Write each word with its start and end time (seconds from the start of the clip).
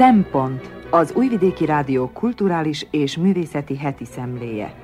Szempont 0.00 0.70
az 0.90 1.12
Újvidéki 1.12 1.64
Rádió 1.64 2.08
kulturális 2.08 2.86
és 2.90 3.16
művészeti 3.16 3.76
heti 3.76 4.04
szemléje. 4.04 4.74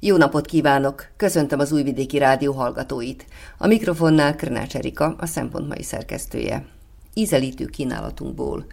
Jó 0.00 0.16
napot 0.16 0.46
kívánok! 0.46 1.06
Köszöntöm 1.16 1.58
az 1.58 1.72
Újvidéki 1.72 2.18
Rádió 2.18 2.52
hallgatóit. 2.52 3.26
A 3.58 3.66
mikrofonnál 3.66 4.36
Krnács 4.36 4.76
Erika, 4.76 5.14
a 5.18 5.26
Szempont 5.26 5.68
mai 5.68 5.82
szerkesztője. 5.82 6.66
Ízelítő 7.14 7.66
kínálatunkból. 7.66 8.66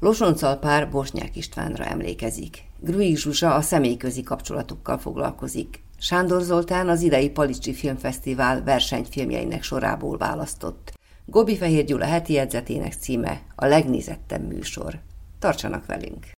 Losoncalpár 0.00 0.90
Bosnyák 0.90 1.36
Istvánra 1.36 1.84
emlékezik. 1.84 2.67
Grui 2.80 3.16
Zsuzsa 3.16 3.54
a 3.54 3.60
személyközi 3.60 4.22
kapcsolatokkal 4.22 4.98
foglalkozik. 4.98 5.82
Sándor 5.98 6.42
Zoltán 6.42 6.88
az 6.88 7.02
idei 7.02 7.30
Palicsi 7.30 7.74
Filmfesztivál 7.74 8.62
versenyfilmjeinek 8.62 9.62
sorából 9.62 10.16
választott. 10.16 10.92
Gobi 11.24 11.56
Fehér 11.56 11.84
Gyula 11.84 12.04
heti 12.04 12.32
jegyzetének 12.32 12.92
címe 12.92 13.42
a 13.54 13.66
legnézettebb 13.66 14.46
műsor. 14.48 14.98
Tartsanak 15.38 15.86
velünk! 15.86 16.37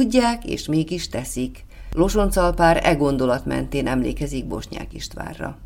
Tudják, 0.00 0.44
és 0.44 0.66
mégis 0.66 1.08
teszik. 1.08 1.64
Losoncalpár 1.94 2.80
e 2.84 2.94
gondolat 2.94 3.46
mentén 3.46 3.86
emlékezik 3.86 4.46
Bosnyák 4.46 4.92
Istvánra. 4.92 5.58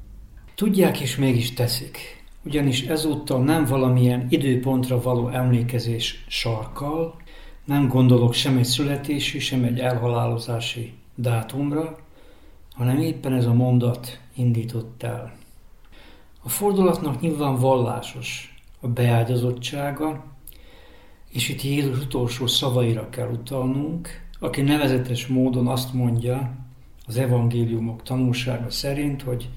Tudják, 0.54 1.00
és 1.00 1.16
mégis 1.16 1.52
teszik. 1.52 1.98
Ugyanis 2.44 2.82
ezúttal 2.82 3.44
nem 3.44 3.64
valamilyen 3.64 4.26
időpontra 4.28 5.00
való 5.00 5.28
emlékezés 5.28 6.24
sarkal, 6.28 7.16
nem 7.64 7.88
gondolok 7.88 8.32
sem 8.32 8.56
egy 8.56 8.64
születési, 8.64 9.38
sem 9.38 9.64
egy 9.64 9.78
elhalálozási 9.78 10.92
dátumra, 11.14 11.98
hanem 12.72 12.98
éppen 12.98 13.32
ez 13.32 13.46
a 13.46 13.52
mondat 13.52 14.20
indított 14.36 15.02
el. 15.02 15.32
A 16.42 16.48
fordulatnak 16.48 17.20
nyilván 17.20 17.56
vallásos 17.56 18.54
a 18.80 18.88
beágyazottsága, 18.88 20.24
és 21.28 21.48
itt 21.48 21.62
Jézus 21.62 21.98
utolsó 21.98 22.46
szavaira 22.46 23.08
kell 23.08 23.28
utalnunk, 23.28 24.23
aki 24.44 24.62
nevezetes 24.62 25.26
módon 25.26 25.66
azt 25.66 25.92
mondja 25.92 26.50
az 27.06 27.16
evangéliumok 27.16 28.02
tanulsága 28.02 28.70
szerint, 28.70 29.22
hogy 29.22 29.48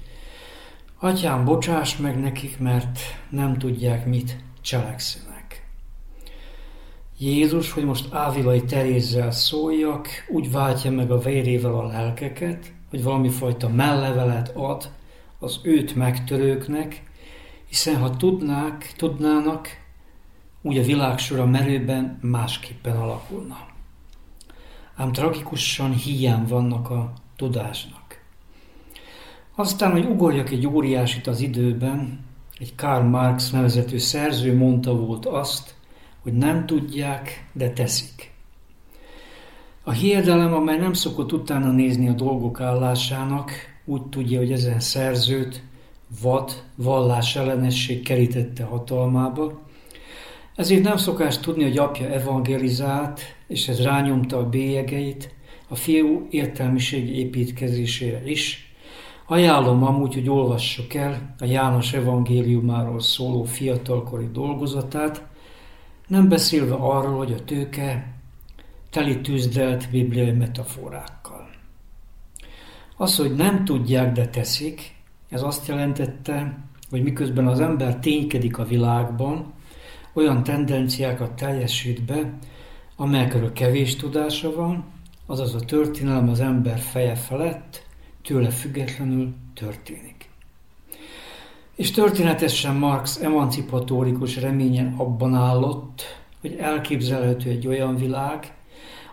Atyám, 0.98 1.44
bocsáss 1.44 1.96
meg 1.96 2.20
nekik, 2.20 2.58
mert 2.58 3.00
nem 3.30 3.58
tudják, 3.58 4.06
mit 4.06 4.36
cselekszenek. 4.60 5.68
Jézus, 7.18 7.72
hogy 7.72 7.84
most 7.84 8.12
Ávilai 8.12 8.62
Terézzel 8.62 9.30
szóljak, 9.30 10.08
úgy 10.28 10.50
váltja 10.50 10.90
meg 10.90 11.10
a 11.10 11.18
vérével 11.18 11.74
a 11.74 11.86
lelkeket, 11.86 12.72
hogy 12.90 13.02
valami 13.02 13.28
fajta 13.28 13.68
mellevelet 13.68 14.56
ad 14.56 14.90
az 15.38 15.60
őt 15.62 15.94
megtörőknek, 15.94 17.02
hiszen 17.66 17.96
ha 17.96 18.16
tudnák, 18.16 18.92
tudnának, 18.96 19.68
úgy 20.62 20.78
a 20.78 20.82
világ 20.82 21.18
sora 21.18 21.46
merőben 21.46 22.18
másképpen 22.22 22.96
alakulna. 22.96 23.76
Ám 24.98 25.12
tragikusan 25.12 25.92
hiány 25.92 26.46
vannak 26.46 26.90
a 26.90 27.12
tudásnak. 27.36 28.20
Aztán, 29.54 29.90
hogy 29.90 30.04
ugorjak 30.04 30.50
egy 30.50 30.66
óriásit 30.66 31.26
az 31.26 31.40
időben, 31.40 32.24
egy 32.58 32.74
Karl 32.74 33.04
Marx 33.06 33.50
nevezetű 33.50 33.98
szerző 33.98 34.56
mondta 34.56 34.96
volt 34.96 35.26
azt, 35.26 35.74
hogy 36.22 36.32
nem 36.32 36.66
tudják, 36.66 37.48
de 37.52 37.70
teszik. 37.70 38.32
A 39.82 39.90
hiedelem, 39.90 40.54
amely 40.54 40.78
nem 40.78 40.92
szokott 40.92 41.32
utána 41.32 41.70
nézni 41.70 42.08
a 42.08 42.12
dolgok 42.12 42.60
állásának, 42.60 43.50
úgy 43.84 44.02
tudja, 44.02 44.38
hogy 44.38 44.52
ezen 44.52 44.80
szerzőt 44.80 45.62
vad, 46.22 46.64
vallás 46.74 47.36
ellenesség 47.36 48.02
kerítette 48.02 48.64
hatalmába, 48.64 49.60
ezért 50.58 50.82
nem 50.82 50.96
szokás 50.96 51.38
tudni, 51.38 51.62
hogy 51.62 51.78
apja 51.78 52.08
evangelizált, 52.08 53.20
és 53.46 53.68
ez 53.68 53.82
rányomta 53.82 54.38
a 54.38 54.48
bélyegeit 54.48 55.34
a 55.68 55.74
fiú 55.74 56.26
értelmiségi 56.30 57.18
építkezésére 57.18 58.22
is. 58.24 58.72
Ajánlom 59.26 59.84
amúgy, 59.84 60.14
hogy 60.14 60.28
olvassuk 60.28 60.94
el 60.94 61.34
a 61.38 61.44
János 61.44 61.92
evangéliumáról 61.92 63.00
szóló 63.00 63.44
fiatalkori 63.44 64.28
dolgozatát, 64.32 65.26
nem 66.06 66.28
beszélve 66.28 66.74
arról, 66.74 67.16
hogy 67.16 67.32
a 67.32 67.44
tőke 67.44 68.14
teli 68.90 69.20
tűzdelt 69.20 69.90
bibliai 69.90 70.32
metaforákkal. 70.32 71.48
Az, 72.96 73.16
hogy 73.16 73.34
nem 73.34 73.64
tudják, 73.64 74.12
de 74.12 74.28
teszik, 74.28 74.94
ez 75.28 75.42
azt 75.42 75.66
jelentette, 75.66 76.58
hogy 76.90 77.02
miközben 77.02 77.46
az 77.46 77.60
ember 77.60 77.96
ténykedik 77.96 78.58
a 78.58 78.64
világban, 78.64 79.56
olyan 80.12 80.42
tendenciákat 80.42 81.32
teljesít 81.32 82.02
be, 82.02 82.38
amelyekről 82.96 83.52
kevés 83.52 83.96
tudása 83.96 84.54
van, 84.54 84.84
azaz 85.26 85.54
a 85.54 85.60
történelem 85.60 86.28
az 86.28 86.40
ember 86.40 86.78
feje 86.78 87.14
felett, 87.14 87.86
tőle 88.22 88.50
függetlenül 88.50 89.34
történik. 89.54 90.30
És 91.74 91.90
történetesen 91.90 92.74
Marx 92.74 93.22
emancipatórikus 93.22 94.36
reményen 94.36 94.94
abban 94.96 95.34
állott, 95.34 96.02
hogy 96.40 96.54
elképzelhető 96.54 97.50
egy 97.50 97.66
olyan 97.66 97.96
világ, 97.96 98.54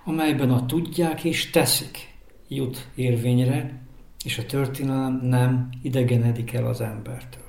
amelyben 0.03 0.51
a 0.51 0.65
tudják 0.65 1.23
és 1.23 1.49
teszik 1.49 2.13
jut 2.47 2.87
érvényre, 2.95 3.81
és 4.23 4.37
a 4.37 4.45
történelem 4.45 5.19
nem 5.23 5.69
idegenedik 5.81 6.53
el 6.53 6.65
az 6.65 6.81
embertől. 6.81 7.44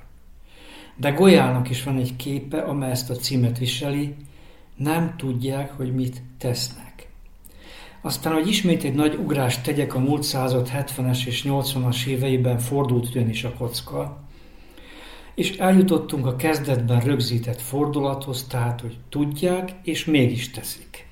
De 0.97 1.09
Golyának 1.09 1.69
is 1.69 1.83
van 1.83 1.97
egy 1.97 2.15
képe, 2.15 2.61
amely 2.61 2.91
ezt 2.91 3.09
a 3.09 3.15
címet 3.15 3.57
viseli, 3.57 4.15
nem 4.75 5.13
tudják, 5.17 5.71
hogy 5.71 5.95
mit 5.95 6.21
tesznek. 6.37 7.07
Aztán, 8.01 8.33
hogy 8.33 8.47
ismét 8.47 8.83
egy 8.83 8.93
nagy 8.93 9.15
ugrást 9.15 9.63
tegyek 9.63 9.95
a 9.95 9.99
múlt 9.99 10.23
század 10.23 10.69
70-es 10.73 11.25
és 11.25 11.43
80-as 11.47 12.05
éveiben 12.05 12.59
fordult 12.59 13.07
ugyanis 13.07 13.43
a 13.43 13.53
kocka, 13.53 14.19
és 15.35 15.57
eljutottunk 15.57 16.25
a 16.25 16.35
kezdetben 16.35 16.99
rögzített 16.99 17.61
fordulathoz, 17.61 18.43
tehát, 18.43 18.81
hogy 18.81 18.97
tudják, 19.09 19.73
és 19.83 20.05
mégis 20.05 20.49
teszik. 20.49 21.07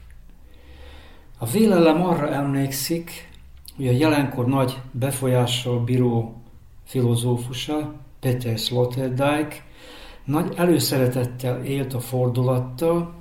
A 1.37 1.45
vélelem 1.45 2.03
arra 2.05 2.29
emlékszik, 2.29 3.29
hogy 3.75 3.87
a 3.87 3.91
jelenkor 3.91 4.45
nagy 4.45 4.77
befolyással 4.91 5.79
bíró 5.79 6.41
filozófusa, 6.83 7.93
Peter 8.19 8.57
Sloterdijk 8.57 9.63
nagy 10.25 10.54
előszeretettel 10.56 11.63
élt 11.63 11.94
a 11.94 12.00
fordulattal, 12.00 13.13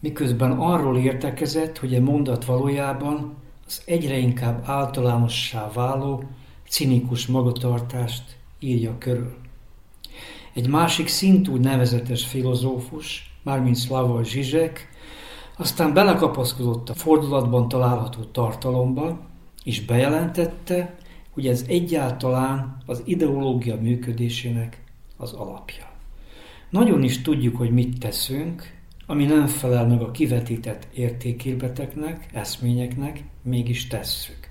miközben 0.00 0.50
arról 0.50 0.98
értekezett, 0.98 1.78
hogy 1.78 1.94
a 1.94 2.00
mondat 2.00 2.44
valójában 2.44 3.34
az 3.66 3.82
egyre 3.84 4.16
inkább 4.18 4.62
általánossá 4.64 5.70
váló 5.74 6.24
cinikus 6.68 7.26
magatartást 7.26 8.36
írja 8.58 8.98
körül. 8.98 9.36
Egy 10.54 10.68
másik 10.68 11.08
szintúgy 11.08 11.60
nevezetes 11.60 12.26
filozófus, 12.26 13.38
mármint 13.42 13.76
Slavoj 13.76 14.24
Zsizsek, 14.24 14.88
aztán 15.56 15.92
belekapaszkodott 15.94 16.88
a 16.88 16.94
fordulatban 16.94 17.68
található 17.68 18.22
tartalomba, 18.22 19.20
és 19.64 19.84
bejelentette, 19.84 20.94
hogy 21.30 21.46
ez 21.46 21.64
egyáltalán 21.68 22.76
az 22.86 23.02
ideológia 23.04 23.76
működésének 23.80 24.84
az 25.16 25.32
alapja. 25.32 25.85
Nagyon 26.70 27.02
is 27.02 27.22
tudjuk, 27.22 27.56
hogy 27.56 27.70
mit 27.70 27.98
teszünk, 27.98 28.74
ami 29.06 29.24
nem 29.24 29.46
felel 29.46 29.86
meg 29.86 30.02
a 30.02 30.10
kivetített 30.10 30.86
értékélbeteknek, 30.94 32.28
eszményeknek, 32.32 33.24
mégis 33.42 33.86
tesszük. 33.86 34.48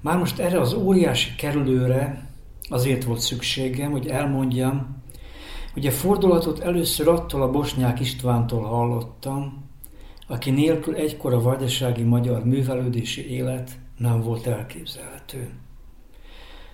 Már 0.00 0.18
most 0.18 0.38
erre 0.38 0.60
az 0.60 0.72
óriási 0.72 1.34
kerülőre 1.34 2.30
azért 2.68 3.04
volt 3.04 3.20
szükségem, 3.20 3.90
hogy 3.90 4.06
elmondjam, 4.06 5.02
hogy 5.72 5.86
a 5.86 5.90
fordulatot 5.90 6.58
először 6.58 7.08
attól 7.08 7.42
a 7.42 7.50
Bosnyák 7.50 8.00
Istvántól 8.00 8.62
hallottam, 8.62 9.64
aki 10.26 10.50
nélkül 10.50 10.94
egykor 10.94 11.32
a 11.32 11.40
vajdasági 11.40 12.02
magyar 12.02 12.44
művelődési 12.44 13.30
élet 13.30 13.70
nem 13.98 14.22
volt 14.22 14.46
elképzelhető. 14.46 15.50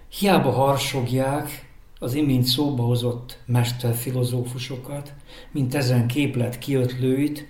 Hiába 0.09 0.51
harsogják 0.51 1.72
az 2.03 2.15
imént 2.15 2.45
szóba 2.45 2.83
hozott 2.83 3.39
mesterfilozófusokat, 3.47 5.13
mint 5.51 5.75
ezen 5.75 6.07
képlet 6.07 6.59
kiötlőit, 6.59 7.47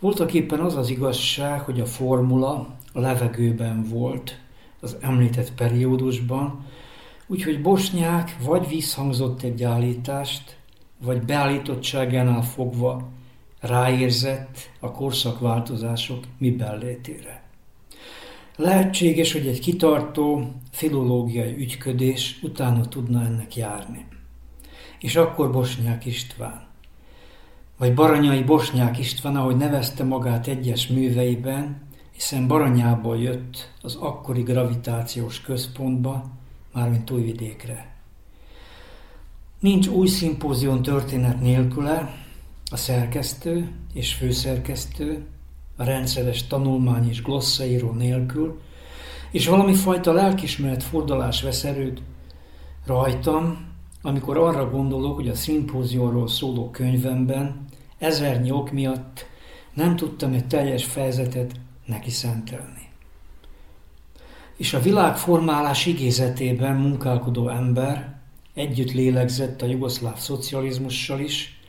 voltak 0.00 0.34
éppen 0.34 0.60
az 0.60 0.76
az 0.76 0.90
igazság, 0.90 1.60
hogy 1.60 1.80
a 1.80 1.86
formula 1.86 2.76
a 2.92 3.00
levegőben 3.00 3.84
volt 3.88 4.38
az 4.80 4.96
említett 5.00 5.54
periódusban, 5.54 6.66
úgyhogy 7.26 7.62
Bosnyák 7.62 8.36
vagy 8.44 8.68
visszhangzott 8.68 9.42
egy 9.42 9.62
állítást, 9.62 10.56
vagy 11.04 11.22
beállítottságánál 11.22 12.42
fogva 12.42 13.08
ráérzett 13.60 14.70
a 14.80 14.90
korszakváltozások 14.90 16.24
miben 16.38 16.78
létére. 16.78 17.41
Lehetséges, 18.56 19.32
hogy 19.32 19.46
egy 19.46 19.60
kitartó 19.60 20.52
filológiai 20.70 21.54
ügyködés 21.56 22.38
utána 22.42 22.88
tudna 22.88 23.24
ennek 23.24 23.56
járni. 23.56 24.06
És 25.00 25.16
akkor 25.16 25.52
Bosnyák 25.52 26.06
István, 26.06 26.66
vagy 27.78 27.94
Baranyai 27.94 28.42
Bosnyák 28.42 28.98
István, 28.98 29.36
ahogy 29.36 29.56
nevezte 29.56 30.04
magát 30.04 30.46
egyes 30.46 30.86
műveiben, 30.86 31.82
hiszen 32.12 32.46
Baranyából 32.46 33.18
jött 33.18 33.72
az 33.82 33.94
akkori 33.94 34.42
gravitációs 34.42 35.40
központba, 35.40 36.30
mármint 36.72 37.10
Újvidékre. 37.10 37.96
Nincs 39.60 39.86
új 39.86 40.06
szimpózion 40.06 40.82
történet 40.82 41.40
nélküle, 41.40 42.14
a 42.70 42.76
szerkesztő 42.76 43.70
és 43.92 44.14
főszerkesztő 44.14 45.26
a 45.76 45.84
rendszeres 45.84 46.46
tanulmány 46.46 47.08
és 47.08 47.22
glosszaíró 47.22 47.90
nélkül, 47.90 48.60
és 49.30 49.46
valami 49.46 49.74
fajta 49.74 50.12
lelkismeret 50.12 50.82
fordulás 50.82 51.42
vesz 51.42 51.64
erőt 51.64 52.02
rajtam, 52.86 53.70
amikor 54.02 54.36
arra 54.38 54.70
gondolok, 54.70 55.14
hogy 55.14 55.28
a 55.28 55.34
szimpózióról 55.34 56.28
szóló 56.28 56.70
könyvemben 56.70 57.64
ezernyi 57.98 58.50
ok 58.50 58.70
miatt 58.70 59.26
nem 59.74 59.96
tudtam 59.96 60.32
egy 60.32 60.46
teljes 60.46 60.84
fejezetet 60.84 61.52
neki 61.84 62.10
szentelni. 62.10 62.88
És 64.56 64.74
a 64.74 64.80
világformálás 64.80 65.86
igézetében 65.86 66.76
munkálkodó 66.76 67.48
ember 67.48 68.20
együtt 68.54 68.92
lélegzett 68.92 69.62
a 69.62 69.66
jugoszláv 69.66 70.18
szocializmussal 70.18 71.20
is, 71.20 71.61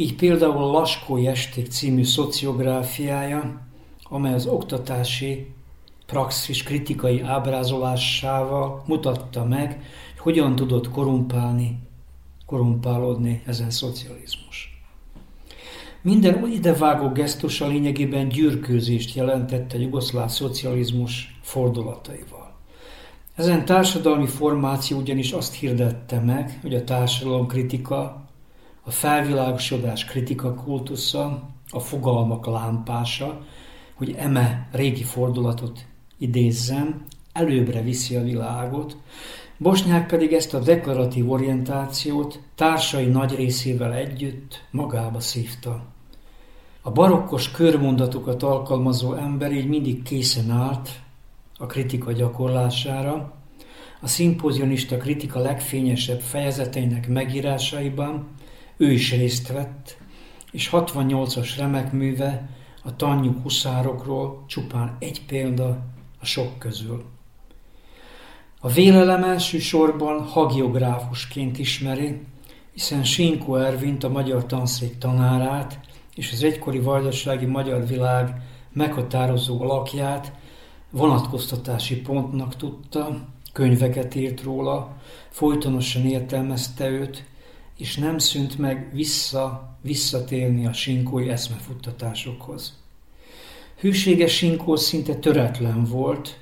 így 0.00 0.14
például 0.16 0.70
Laskói 0.70 1.26
Esték 1.26 1.66
című 1.66 2.04
szociográfiája, 2.04 3.60
amely 4.02 4.34
az 4.34 4.46
oktatási 4.46 5.46
praxis 6.06 6.62
kritikai 6.62 7.20
ábrázolásával 7.20 8.82
mutatta 8.86 9.44
meg, 9.44 9.82
hogy 10.18 10.32
hogyan 10.32 10.56
tudott 10.56 10.90
korumpálni, 10.90 11.78
korumpálódni 12.46 13.42
ezen 13.46 13.70
szocializmus. 13.70 14.82
Minden 16.02 16.50
idevágó 16.52 17.08
gesztusa 17.08 17.66
lényegében 17.66 18.28
gyűrkőzést 18.28 19.14
jelentett 19.14 19.72
a 19.72 19.78
jugoszláv 19.78 20.28
szocializmus 20.28 21.38
fordulataival. 21.42 22.54
Ezen 23.34 23.64
társadalmi 23.64 24.26
formáció 24.26 24.98
ugyanis 24.98 25.32
azt 25.32 25.54
hirdette 25.54 26.20
meg, 26.20 26.58
hogy 26.62 26.74
a 26.74 26.84
társadalomkritika 26.84 28.29
a 28.90 28.92
felvilágosodás 28.92 30.04
kritika 30.04 30.54
kultusza, 30.54 31.48
a 31.70 31.80
fogalmak 31.80 32.46
lámpása, 32.46 33.40
hogy 33.94 34.14
eme 34.18 34.68
régi 34.72 35.02
fordulatot 35.02 35.84
idézzem, 36.18 37.04
előbbre 37.32 37.82
viszi 37.82 38.16
a 38.16 38.22
világot, 38.22 38.96
Bosnyák 39.56 40.06
pedig 40.06 40.32
ezt 40.32 40.54
a 40.54 40.58
deklaratív 40.58 41.30
orientációt 41.30 42.40
társai 42.54 43.06
nagy 43.06 43.34
részével 43.34 43.92
együtt 43.92 44.64
magába 44.70 45.20
szívta. 45.20 45.82
A 46.80 46.90
barokkos 46.90 47.50
körmondatokat 47.50 48.42
alkalmazó 48.42 49.14
ember 49.14 49.52
így 49.52 49.68
mindig 49.68 50.02
készen 50.02 50.50
állt 50.50 50.90
a 51.58 51.66
kritika 51.66 52.12
gyakorlására, 52.12 53.32
a 54.00 54.08
szimpozionista 54.08 54.96
kritika 54.96 55.40
legfényesebb 55.40 56.20
fejezeteinek 56.20 57.08
megírásaiban, 57.08 58.28
ő 58.80 58.92
is 58.92 59.12
részt 59.12 59.48
vett, 59.48 59.96
és 60.50 60.70
68-as 60.72 61.54
remek 61.56 61.92
műve 61.92 62.48
a 62.82 62.96
tannyú 62.96 63.32
huszárokról 63.42 64.44
csupán 64.46 64.96
egy 64.98 65.24
példa 65.26 65.78
a 66.20 66.24
sok 66.24 66.58
közül. 66.58 67.04
A 68.60 68.68
vélelem 68.68 69.24
elsősorban 69.24 70.22
hagiográfusként 70.22 71.58
ismeri, 71.58 72.20
hiszen 72.72 73.04
Sinkó 73.04 73.56
Ervint, 73.56 74.04
a 74.04 74.08
magyar 74.08 74.46
tanszék 74.46 74.98
tanárát 74.98 75.80
és 76.14 76.32
az 76.32 76.42
egykori 76.42 76.78
vajdasági 76.78 77.46
magyar 77.46 77.86
világ 77.86 78.42
meghatározó 78.72 79.62
alakját 79.62 80.32
vonatkoztatási 80.90 82.00
pontnak 82.00 82.56
tudta, 82.56 83.28
könyveket 83.52 84.14
írt 84.14 84.42
róla, 84.42 84.96
folytonosan 85.30 86.04
értelmezte 86.04 86.88
őt, 86.88 87.28
és 87.80 87.96
nem 87.96 88.18
szűnt 88.18 88.58
meg 88.58 88.90
vissza, 88.92 89.76
visszatérni 89.82 90.66
a 90.66 90.72
sinkói 90.72 91.28
eszmefuttatásokhoz. 91.28 92.78
Hűséges 93.78 94.32
sinkó 94.32 94.76
szinte 94.76 95.14
töretlen 95.14 95.84
volt, 95.84 96.38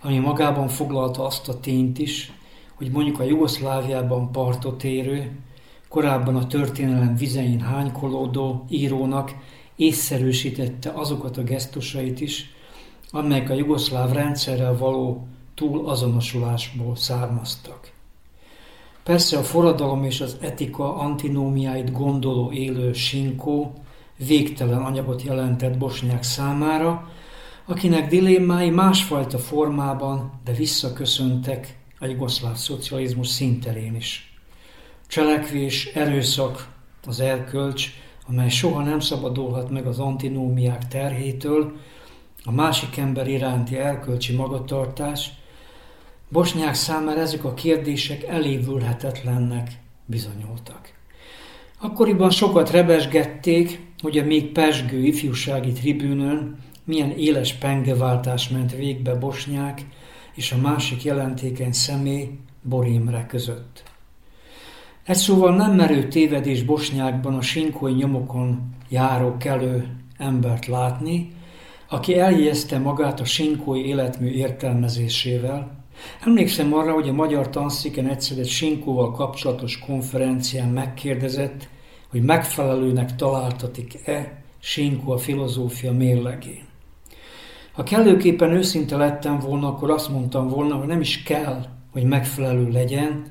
ami 0.00 0.18
magában 0.18 0.68
foglalta 0.68 1.24
azt 1.24 1.48
a 1.48 1.60
tényt 1.60 1.98
is, 1.98 2.32
hogy 2.74 2.90
mondjuk 2.90 3.20
a 3.20 3.24
Jugoszláviában 3.24 4.32
partot 4.32 4.84
érő, 4.84 5.30
korábban 5.88 6.36
a 6.36 6.46
történelem 6.46 7.16
vizein 7.16 7.60
hánykolódó 7.60 8.64
írónak 8.68 9.34
észszerűsítette 9.76 10.90
azokat 10.90 11.36
a 11.36 11.42
gesztusait 11.42 12.20
is, 12.20 12.50
amelyek 13.10 13.50
a 13.50 13.54
jugoszláv 13.54 14.12
rendszerrel 14.12 14.76
való 14.76 15.26
túl 15.54 15.88
azonosulásból 15.88 16.96
származtak. 16.96 17.91
Persze 19.04 19.38
a 19.38 19.42
forradalom 19.42 20.04
és 20.04 20.20
az 20.20 20.36
etika 20.40 20.96
antinómiáit 20.96 21.92
gondoló 21.92 22.52
élő 22.52 22.92
Sinkó 22.92 23.72
végtelen 24.26 24.82
anyagot 24.82 25.22
jelentett 25.22 25.78
Bosnyák 25.78 26.22
számára, 26.22 27.10
akinek 27.66 28.08
dilémái 28.08 28.70
másfajta 28.70 29.38
formában, 29.38 30.40
de 30.44 30.52
visszaköszöntek 30.52 31.78
a 31.98 32.06
jugoszláv 32.06 32.56
szocializmus 32.56 33.28
szinterén 33.28 33.94
is. 33.94 34.36
Cselekvés, 35.06 35.86
erőszak, 35.86 36.68
az 37.06 37.20
erkölcs, 37.20 37.90
amely 38.28 38.48
soha 38.48 38.82
nem 38.82 39.00
szabadulhat 39.00 39.70
meg 39.70 39.86
az 39.86 39.98
antinómiák 39.98 40.88
terhétől, 40.88 41.72
a 42.44 42.52
másik 42.52 42.96
ember 42.96 43.28
iránti 43.28 43.76
erkölcsi 43.76 44.36
magatartás– 44.36 45.30
Bosnyák 46.32 46.74
számára 46.74 47.20
ezek 47.20 47.44
a 47.44 47.54
kérdések 47.54 48.22
elévülhetetlennek 48.22 49.70
bizonyultak. 50.06 50.92
Akkoriban 51.80 52.30
sokat 52.30 52.70
rebesgették, 52.70 53.80
hogy 54.02 54.18
a 54.18 54.24
még 54.24 54.52
pesgő 54.52 55.04
ifjúsági 55.04 55.72
tribűnön 55.72 56.58
milyen 56.84 57.10
éles 57.10 57.52
pengeváltás 57.52 58.48
ment 58.48 58.76
végbe 58.76 59.14
Bosnyák 59.14 59.86
és 60.34 60.52
a 60.52 60.56
másik 60.56 61.02
jelentékeny 61.02 61.72
személy 61.72 62.28
Borimre 62.62 63.26
között. 63.26 63.82
Egy 65.04 65.16
szóval 65.16 65.56
nem 65.56 65.74
merő 65.74 66.08
tévedés 66.08 66.62
Bosnyákban 66.62 67.34
a 67.34 67.42
sinkói 67.42 67.92
nyomokon 67.92 68.74
járó 68.88 69.36
kelő 69.36 69.96
embert 70.18 70.66
látni, 70.66 71.32
aki 71.88 72.18
eljegyezte 72.18 72.78
magát 72.78 73.20
a 73.20 73.24
sinkói 73.24 73.86
életmű 73.86 74.28
értelmezésével. 74.28 75.81
Emlékszem 76.26 76.74
arra, 76.74 76.92
hogy 76.92 77.08
a 77.08 77.12
magyar 77.12 77.50
tanszéken 77.50 78.08
egyszer 78.08 78.38
egy 78.38 78.48
sinkóval 78.48 79.10
kapcsolatos 79.10 79.78
konferencián 79.78 80.68
megkérdezett, 80.68 81.68
hogy 82.10 82.22
megfelelőnek 82.22 83.16
találtatik-e 83.16 84.42
sinkó 84.58 85.12
a 85.12 85.18
filozófia 85.18 85.92
mérlegén. 85.92 86.64
Ha 87.72 87.82
kellőképpen 87.82 88.50
őszinte 88.50 88.96
lettem 88.96 89.38
volna, 89.38 89.68
akkor 89.68 89.90
azt 89.90 90.08
mondtam 90.08 90.48
volna, 90.48 90.74
hogy 90.74 90.86
nem 90.86 91.00
is 91.00 91.22
kell, 91.22 91.66
hogy 91.92 92.04
megfelelő 92.04 92.70
legyen, 92.70 93.24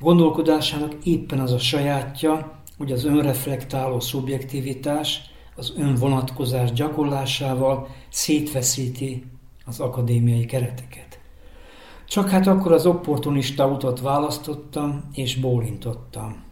gondolkodásának 0.00 0.94
éppen 1.04 1.40
az 1.40 1.52
a 1.52 1.58
sajátja, 1.58 2.62
hogy 2.78 2.92
az 2.92 3.04
önreflektáló 3.04 4.00
szubjektivitás 4.00 5.20
az 5.56 5.72
önvonatkozás 5.76 6.72
gyakorlásával 6.72 7.88
szétveszíti 8.08 9.24
az 9.64 9.80
akadémiai 9.80 10.44
kereteket. 10.44 11.09
Csak 12.10 12.28
hát 12.28 12.46
akkor 12.46 12.72
az 12.72 12.86
opportunista 12.86 13.66
utat 13.66 14.00
választottam, 14.00 15.04
és 15.12 15.36
bólintottam. 15.36 16.42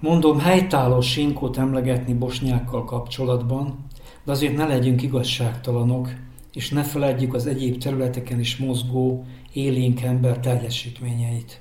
Mondom, 0.00 0.38
helytálló 0.38 1.00
sinkót 1.00 1.58
emlegetni 1.58 2.14
bosnyákkal 2.14 2.84
kapcsolatban, 2.84 3.86
de 4.24 4.32
azért 4.32 4.56
ne 4.56 4.66
legyünk 4.66 5.02
igazságtalanok, 5.02 6.10
és 6.52 6.70
ne 6.70 6.82
feledjük 6.82 7.34
az 7.34 7.46
egyéb 7.46 7.78
területeken 7.78 8.40
is 8.40 8.56
mozgó, 8.56 9.24
élénk 9.52 10.02
ember 10.02 10.38
teljesítményeit. 10.38 11.60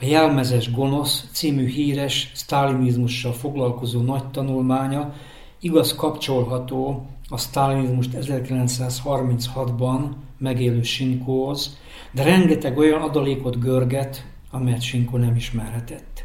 A 0.00 0.04
Jelmezes 0.04 0.72
Gonosz 0.72 1.28
című 1.32 1.66
híres 1.66 2.30
sztálinizmussal 2.34 3.32
foglalkozó 3.32 4.00
nagy 4.00 4.30
tanulmánya 4.30 5.14
igaz 5.60 5.94
kapcsolható 5.94 7.06
a 7.28 7.36
sztálinizmust 7.36 8.10
1936-ban 8.20 10.00
megélő 10.38 10.82
Sinkóhoz, 10.82 11.76
de 12.16 12.22
rengeteg 12.22 12.78
olyan 12.78 13.02
adalékot 13.02 13.60
görget, 13.60 14.26
amelyet 14.50 14.82
Sinkó 14.82 15.16
nem 15.16 15.36
ismerhetett. 15.36 16.24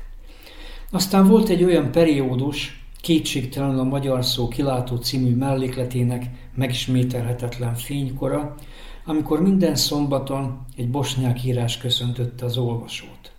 Aztán 0.91 1.27
volt 1.27 1.49
egy 1.49 1.63
olyan 1.63 1.91
periódus, 1.91 2.83
kétségtelenül 3.01 3.79
a 3.79 3.83
Magyar 3.83 4.25
Szó 4.25 4.47
kilátó 4.47 4.95
című 4.95 5.35
mellékletének 5.35 6.25
megismételhetetlen 6.55 7.75
fénykora, 7.75 8.55
amikor 9.05 9.41
minden 9.41 9.75
szombaton 9.75 10.59
egy 10.77 10.89
bosnyák 10.89 11.43
írás 11.43 11.77
köszöntötte 11.77 12.45
az 12.45 12.57
olvasót. 12.57 13.31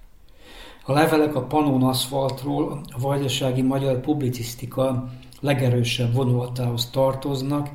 A 0.84 0.92
levelek 0.92 1.34
a 1.34 1.42
Panon 1.42 1.82
aszfaltról 1.82 2.80
a 2.96 3.00
vajdasági 3.00 3.62
magyar 3.62 4.00
publicisztika 4.00 5.08
legerősebb 5.40 6.14
vonulatához 6.14 6.90
tartoznak, 6.90 7.68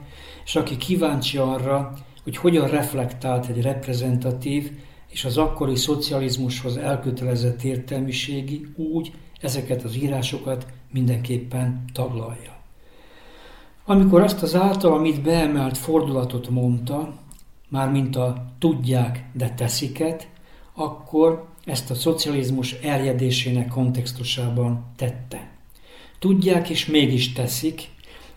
és 0.46 0.56
aki 0.56 0.78
kíváncsi 0.78 1.38
arra, 1.38 1.94
hogy 2.28 2.38
hogyan 2.38 2.68
reflektált 2.68 3.48
egy 3.48 3.62
reprezentatív 3.62 4.72
és 5.10 5.26
az 5.26 5.38
akkori 5.38 5.76
szocializmushoz 5.76 6.78
elkötelezett 6.78 7.64
értelmiségi, 7.64 8.68
úgy 8.76 9.12
ezeket 9.42 9.84
az 9.84 9.96
írásokat 9.96 10.68
mindenképpen 10.92 11.86
taglalja. 11.94 12.56
Amikor 13.86 14.22
azt 14.22 14.42
az 14.42 14.56
által, 14.56 14.94
amit 14.94 15.22
beemelt 15.22 15.78
fordulatot 15.78 16.50
mondta, 16.50 17.14
már 17.70 17.92
mint 17.92 18.16
a 18.16 18.46
tudják, 18.60 19.30
de 19.34 19.54
tesziket, 19.54 20.28
akkor 20.74 21.48
ezt 21.66 21.92
a 21.92 21.96
szocializmus 21.96 22.74
erjedésének 22.74 23.68
kontextusában 23.68 24.86
tette. 24.96 25.50
Tudják 26.20 26.70
és 26.70 26.86
mégis 26.86 27.34
teszik, 27.34 27.90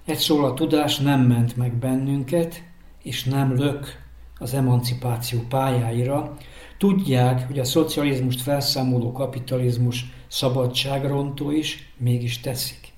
egy 0.05 0.19
szól 0.19 0.45
a 0.45 0.55
tudás 0.55 0.99
nem 0.99 1.21
ment 1.21 1.57
meg 1.57 1.75
bennünket, 1.75 2.69
és 3.03 3.25
nem 3.25 3.57
lök 3.57 3.99
az 4.39 4.55
emancipáció 4.55 5.41
pályáira. 5.49 6.37
Tudják, 6.79 7.47
hogy 7.47 7.59
a 7.59 7.65
szocializmust 7.65 8.41
felszámoló 8.41 9.13
kapitalizmus 9.13 10.05
szabadságrontó 10.29 11.51
is, 11.51 11.93
mégis 11.97 12.41
teszik. 12.41 12.93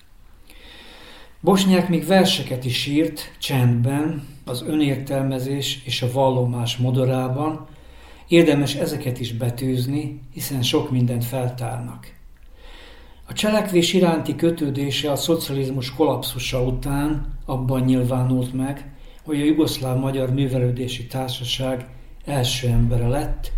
Bosnyák 1.40 1.88
még 1.88 2.06
verseket 2.06 2.64
is 2.64 2.86
írt 2.86 3.36
csendben, 3.38 4.26
az 4.44 4.62
önértelmezés 4.66 5.82
és 5.84 6.02
a 6.02 6.12
vallomás 6.12 6.76
modorában, 6.76 7.66
érdemes 8.28 8.74
ezeket 8.74 9.20
is 9.20 9.32
betűzni, 9.32 10.20
hiszen 10.32 10.62
sok 10.62 10.90
mindent 10.90 11.24
feltárnak. 11.24 12.06
A 13.28 13.32
cselekvés 13.32 13.92
iránti 13.92 14.34
kötődése 14.34 15.10
a 15.10 15.16
szocializmus 15.16 15.94
kollapsusa 15.94 16.62
után 16.62 17.38
abban 17.44 17.80
nyilvánult 17.80 18.52
meg, 18.52 18.91
hogy 19.24 19.40
a 19.40 19.44
Jugoszláv 19.44 19.98
Magyar 19.98 20.30
Művelődési 20.32 21.06
Társaság 21.06 21.86
első 22.24 22.68
embere 22.68 23.08
lett, 23.08 23.52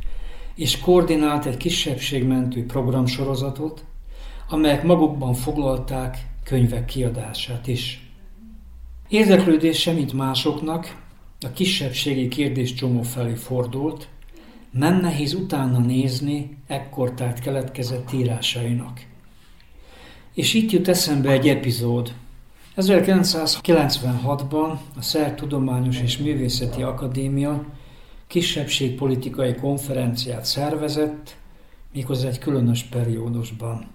és 0.54 0.78
koordinált 0.78 1.44
egy 1.44 1.56
kisebbségmentő 1.56 2.66
programsorozatot, 2.66 3.85
amelyek 4.49 4.83
magukban 4.83 5.35
foglalták 5.35 6.26
könyvek 6.44 6.85
kiadását 6.85 7.66
is. 7.66 8.11
Érdeklődése, 9.09 9.92
mint 9.92 10.12
másoknak, 10.12 11.02
a 11.40 11.50
kisebbségi 11.52 12.28
kérdéscsomó 12.28 13.02
felé 13.02 13.35
fordult, 13.35 14.09
nem 14.71 15.00
nehéz 15.00 15.35
utána 15.35 15.78
nézni 15.78 16.56
ekkortárt 16.66 17.40
keletkezett 17.40 18.12
írásainak. 18.12 19.00
És 20.35 20.54
itt 20.54 20.71
jut 20.71 20.88
eszembe 20.88 21.30
egy 21.30 21.49
epizód. 21.49 22.14
1996-ban 22.76 24.78
a 24.97 25.02
Szerb 25.02 25.35
Tudományos 25.35 26.00
és 26.00 26.19
Művészeti 26.19 26.83
Akadémia 26.83 27.64
kisebbségpolitikai 28.26 29.54
konferenciát 29.54 30.45
szervezett, 30.45 31.37
méghozzá 31.93 32.28
egy 32.28 32.38
különös 32.38 32.83
periódusban. 32.83 33.87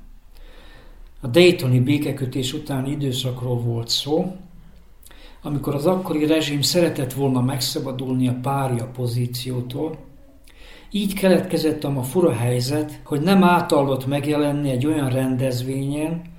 A 1.22 1.28
Daytoni 1.28 1.80
békekötés 1.80 2.54
utáni 2.54 2.92
időszakról 2.92 3.60
volt 3.60 3.88
szó, 3.88 4.36
amikor 5.42 5.76
az 5.76 5.86
akkori 5.86 6.26
rezsim 6.26 6.62
szeretett 6.62 7.14
volna 7.14 7.42
megszabadulni 7.42 8.28
a 8.28 8.40
párja 8.42 8.86
pozíciótól, 8.86 9.98
így 10.92 11.14
keletkezett 11.14 11.84
a 11.84 12.04
fura 12.04 12.34
helyzet, 12.34 13.02
hogy 13.04 13.22
nem 13.22 13.44
átallott 13.44 14.06
megjelenni 14.06 14.70
egy 14.70 14.86
olyan 14.86 15.10
rendezvényen, 15.10 16.38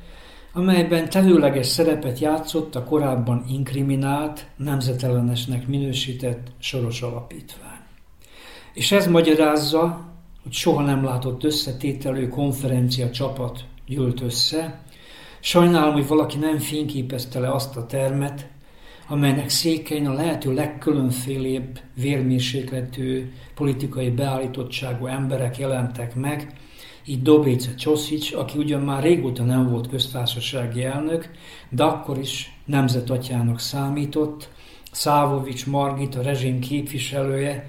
amelyben 0.53 1.11
tevőleges 1.11 1.67
szerepet 1.67 2.19
játszott 2.19 2.75
a 2.75 2.85
korábban 2.85 3.45
inkriminált, 3.49 4.47
nemzetellenesnek 4.57 5.67
minősített 5.67 6.47
soros 6.59 7.03
alapítvány. 7.03 7.79
És 8.75 8.93
ez 8.93 9.07
magyarázza, 9.07 10.09
hogy 10.43 10.53
soha 10.53 10.83
nem 10.83 11.05
látott 11.05 11.45
összetételő 11.45 12.29
konferencia 12.29 13.11
csapat 13.11 13.65
gyűlt 13.87 14.21
össze. 14.21 14.83
Sajnálom, 15.41 15.93
hogy 15.93 16.07
valaki 16.07 16.39
nem 16.39 16.59
fényképezte 16.59 17.39
le 17.39 17.53
azt 17.53 17.77
a 17.77 17.87
termet, 17.87 18.49
amelynek 19.09 19.49
székein 19.49 20.07
a 20.07 20.13
lehető 20.13 20.55
legkülönfélébb 20.55 21.79
vérmérsékletű 21.95 23.33
politikai 23.55 24.11
beállítottságú 24.11 25.07
emberek 25.07 25.59
jelentek 25.59 26.15
meg, 26.15 26.53
így 27.05 27.23
Dobrice 27.23 27.75
Csoszics, 27.75 28.33
aki 28.33 28.59
ugyan 28.59 28.81
már 28.81 29.03
régóta 29.03 29.43
nem 29.43 29.71
volt 29.71 29.89
köztársasági 29.89 30.85
elnök, 30.85 31.31
de 31.69 31.85
akkor 31.85 32.19
is 32.19 32.61
nemzetatyának 32.65 33.61
számított, 33.61 34.49
Szávovics 34.93 35.67
Margit, 35.67 36.15
a 36.15 36.23
rezsim 36.23 36.61
képviselője, 36.61 37.69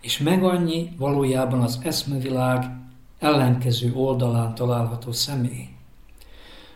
és 0.00 0.18
meg 0.18 0.44
annyi 0.44 0.88
valójában 0.98 1.60
az 1.60 1.80
eszmevilág 1.82 2.64
ellenkező 3.18 3.92
oldalán 3.94 4.54
található 4.54 5.12
személy. 5.12 5.68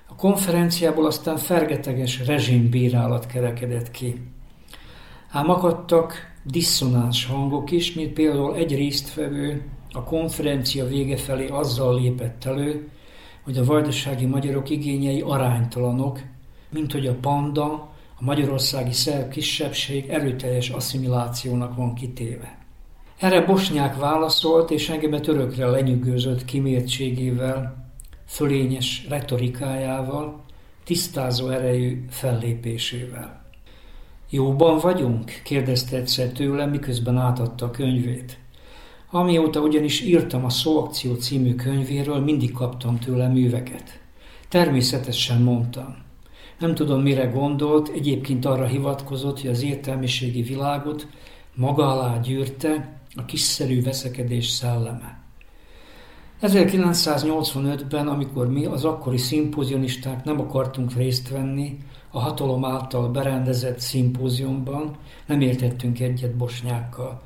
A 0.08 0.14
konferenciából 0.14 1.06
aztán 1.06 1.37
fergeteges 1.37 2.26
rezsimbírálat 2.26 3.26
kerekedett 3.26 3.90
ki. 3.90 4.23
Ám 5.30 5.50
akadtak 5.50 6.32
diszonáns 6.42 7.26
hangok 7.26 7.70
is, 7.70 7.94
mint 7.94 8.12
például 8.12 8.56
egy 8.56 8.75
résztvevő 8.75 9.68
a 9.96 10.02
konferencia 10.02 10.86
vége 10.86 11.16
felé 11.16 11.46
azzal 11.46 12.00
lépett 12.00 12.44
elő, 12.44 12.88
hogy 13.42 13.58
a 13.58 13.64
vajdasági 13.64 14.26
magyarok 14.26 14.70
igényei 14.70 15.20
aránytalanok, 15.20 16.20
mint 16.70 16.92
hogy 16.92 17.06
a 17.06 17.14
panda, 17.14 17.70
a 18.18 18.24
magyarországi 18.24 18.92
szerb 18.92 19.30
kisebbség 19.30 20.08
erőteljes 20.08 20.68
asszimilációnak 20.68 21.76
van 21.76 21.94
kitéve. 21.94 22.58
Erre 23.18 23.40
Bosnyák 23.40 23.96
válaszolt, 23.96 24.70
és 24.70 24.88
engemet 24.88 25.28
örökre 25.28 25.66
lenyűgözött 25.66 26.44
kimértségével, 26.44 27.88
fölényes 28.26 29.06
retorikájával, 29.08 30.42
tisztázó 30.84 31.48
erejű 31.48 32.04
fellépésével. 32.10 33.42
Jóban 34.30 34.78
vagyunk? 34.78 35.40
kérdezte 35.44 35.96
egyszer 35.96 36.28
tőlem, 36.28 36.70
miközben 36.70 37.18
átadta 37.18 37.66
a 37.66 37.70
könyvét. 37.70 38.38
Amióta 39.16 39.61
ugyanis 39.61 40.00
írtam 40.00 40.44
a 40.44 40.49
Szóakció 40.49 41.14
című 41.14 41.54
könyvéről, 41.54 42.18
mindig 42.18 42.52
kaptam 42.52 42.99
tőle 42.99 43.28
műveket. 43.28 44.00
Természetesen 44.49 45.42
mondtam. 45.42 45.97
Nem 46.59 46.75
tudom, 46.75 47.00
mire 47.00 47.25
gondolt, 47.25 47.88
egyébként 47.88 48.44
arra 48.44 48.66
hivatkozott, 48.66 49.40
hogy 49.40 49.50
az 49.50 49.62
értelmiségi 49.62 50.42
világot 50.42 51.06
maga 51.54 51.92
alá 51.92 52.18
gyűrte 52.18 53.00
a 53.14 53.25
kiszerű 53.25 53.83
veszekedés 53.83 54.49
szelleme. 54.49 55.18
1985-ben, 56.42 58.09
amikor 58.09 58.49
mi 58.49 58.64
az 58.64 58.85
akkori 58.85 59.18
szimpozionisták 59.18 60.25
nem 60.25 60.40
akartunk 60.40 60.94
részt 60.94 61.28
venni 61.28 61.78
a 62.11 62.21
hatalom 62.21 62.64
által 62.64 63.09
berendezett 63.09 63.80
szimpóziumban, 63.80 64.97
nem 65.26 65.40
értettünk 65.40 66.00
egyet 66.00 66.37
bosnyákkal. 66.37 67.23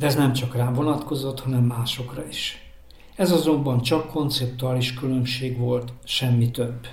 De 0.00 0.06
ez 0.06 0.16
nem 0.16 0.32
csak 0.32 0.54
rám 0.54 0.74
vonatkozott, 0.74 1.40
hanem 1.40 1.64
másokra 1.64 2.26
is. 2.28 2.72
Ez 3.16 3.32
azonban 3.32 3.80
csak 3.80 4.10
konceptuális 4.10 4.94
különbség 4.94 5.58
volt, 5.58 5.92
semmi 6.04 6.50
több. 6.50 6.86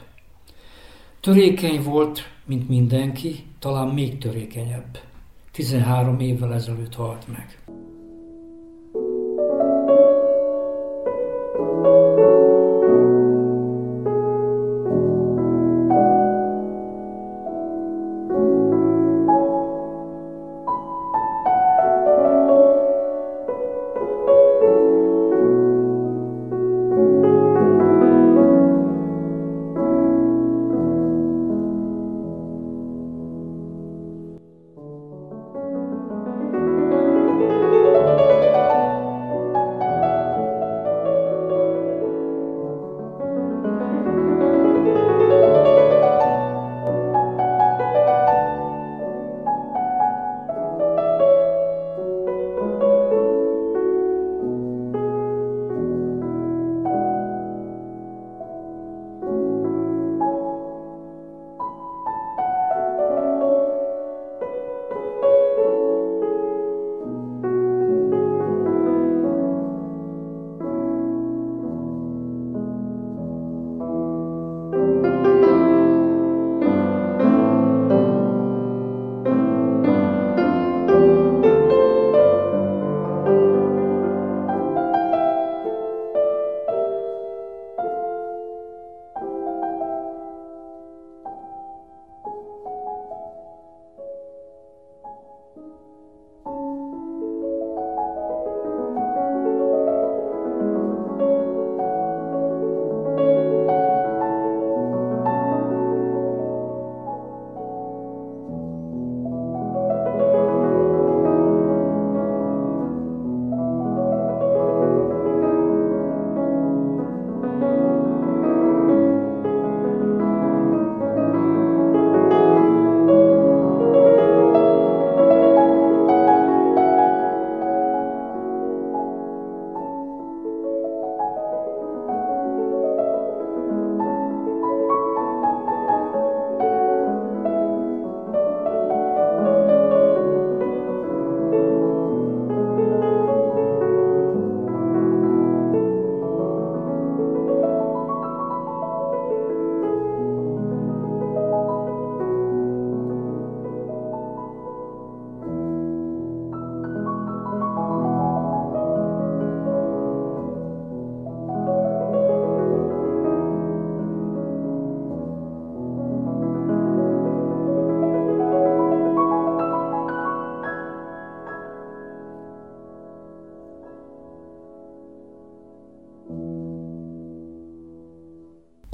Törékeny 1.19 1.83
volt, 1.83 2.29
mint 2.45 2.69
mindenki, 2.69 3.45
talán 3.59 3.87
még 3.87 4.17
törékenyebb. 4.17 4.99
13 5.51 6.19
évvel 6.19 6.53
ezelőtt 6.53 6.95
halt 6.95 7.27
meg. 7.27 7.61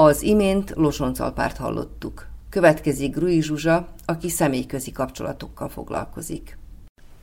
Az 0.03 0.21
imént 0.21 0.73
Losoncalpárt 0.75 1.57
hallottuk. 1.57 2.27
Következik 2.49 3.15
Grui 3.15 3.41
Zsuzsa, 3.41 3.87
aki 4.05 4.29
személyközi 4.29 4.91
kapcsolatokkal 4.91 5.69
foglalkozik. 5.69 6.57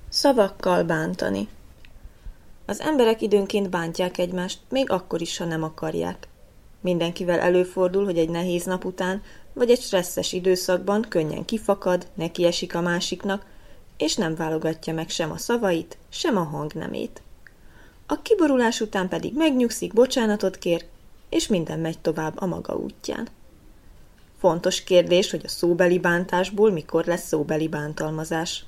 Szavakkal 0.09 0.83
bántani. 0.83 1.49
Az 2.67 2.81
emberek 2.81 3.23
időnként 3.23 3.71
bántják 3.71 4.19
egymást, 4.19 4.59
még 4.69 4.91
akkor 4.91 5.21
is, 5.21 5.37
ha 5.37 5.45
nem 5.45 5.63
akarják. 5.63 6.29
Mindenkivel 6.81 7.39
előfordul, 7.41 8.05
hogy 8.05 8.19
egy 8.19 8.31
nehéz 8.31 8.65
nap 8.65 8.85
után, 8.85 9.23
vagy 9.53 9.71
egy 9.71 9.81
stresszes 9.81 10.33
időszakban 10.33 11.07
könnyen 11.09 11.45
kifakad, 11.45 12.07
nekiesik 12.15 12.75
a 12.75 12.81
másiknak, 12.81 13.47
és 13.97 14.17
nem 14.17 14.35
válogatja 14.35 14.95
meg 14.95 15.09
sem 15.09 15.31
a 15.31 15.39
szavait, 15.39 15.99
sem 16.09 16.37
a 16.37 16.43
hangnemét. 16.43 17.23
A 18.07 18.23
kiborulás 18.23 18.81
után 18.81 19.09
pedig 19.09 19.33
megnyugszik, 19.37 19.93
bocsánatot 19.93 20.59
kér, 20.59 20.85
és 21.31 21.47
minden 21.47 21.79
megy 21.79 21.99
tovább 21.99 22.35
a 22.37 22.47
maga 22.47 22.75
útján. 22.75 23.29
Fontos 24.39 24.85
kérdés, 24.85 25.31
hogy 25.31 25.41
a 25.45 25.49
szóbeli 25.49 25.99
bántásból 25.99 26.71
mikor 26.71 27.05
lesz 27.05 27.27
szóbeli 27.27 27.69
bántalmazás. 27.69 28.65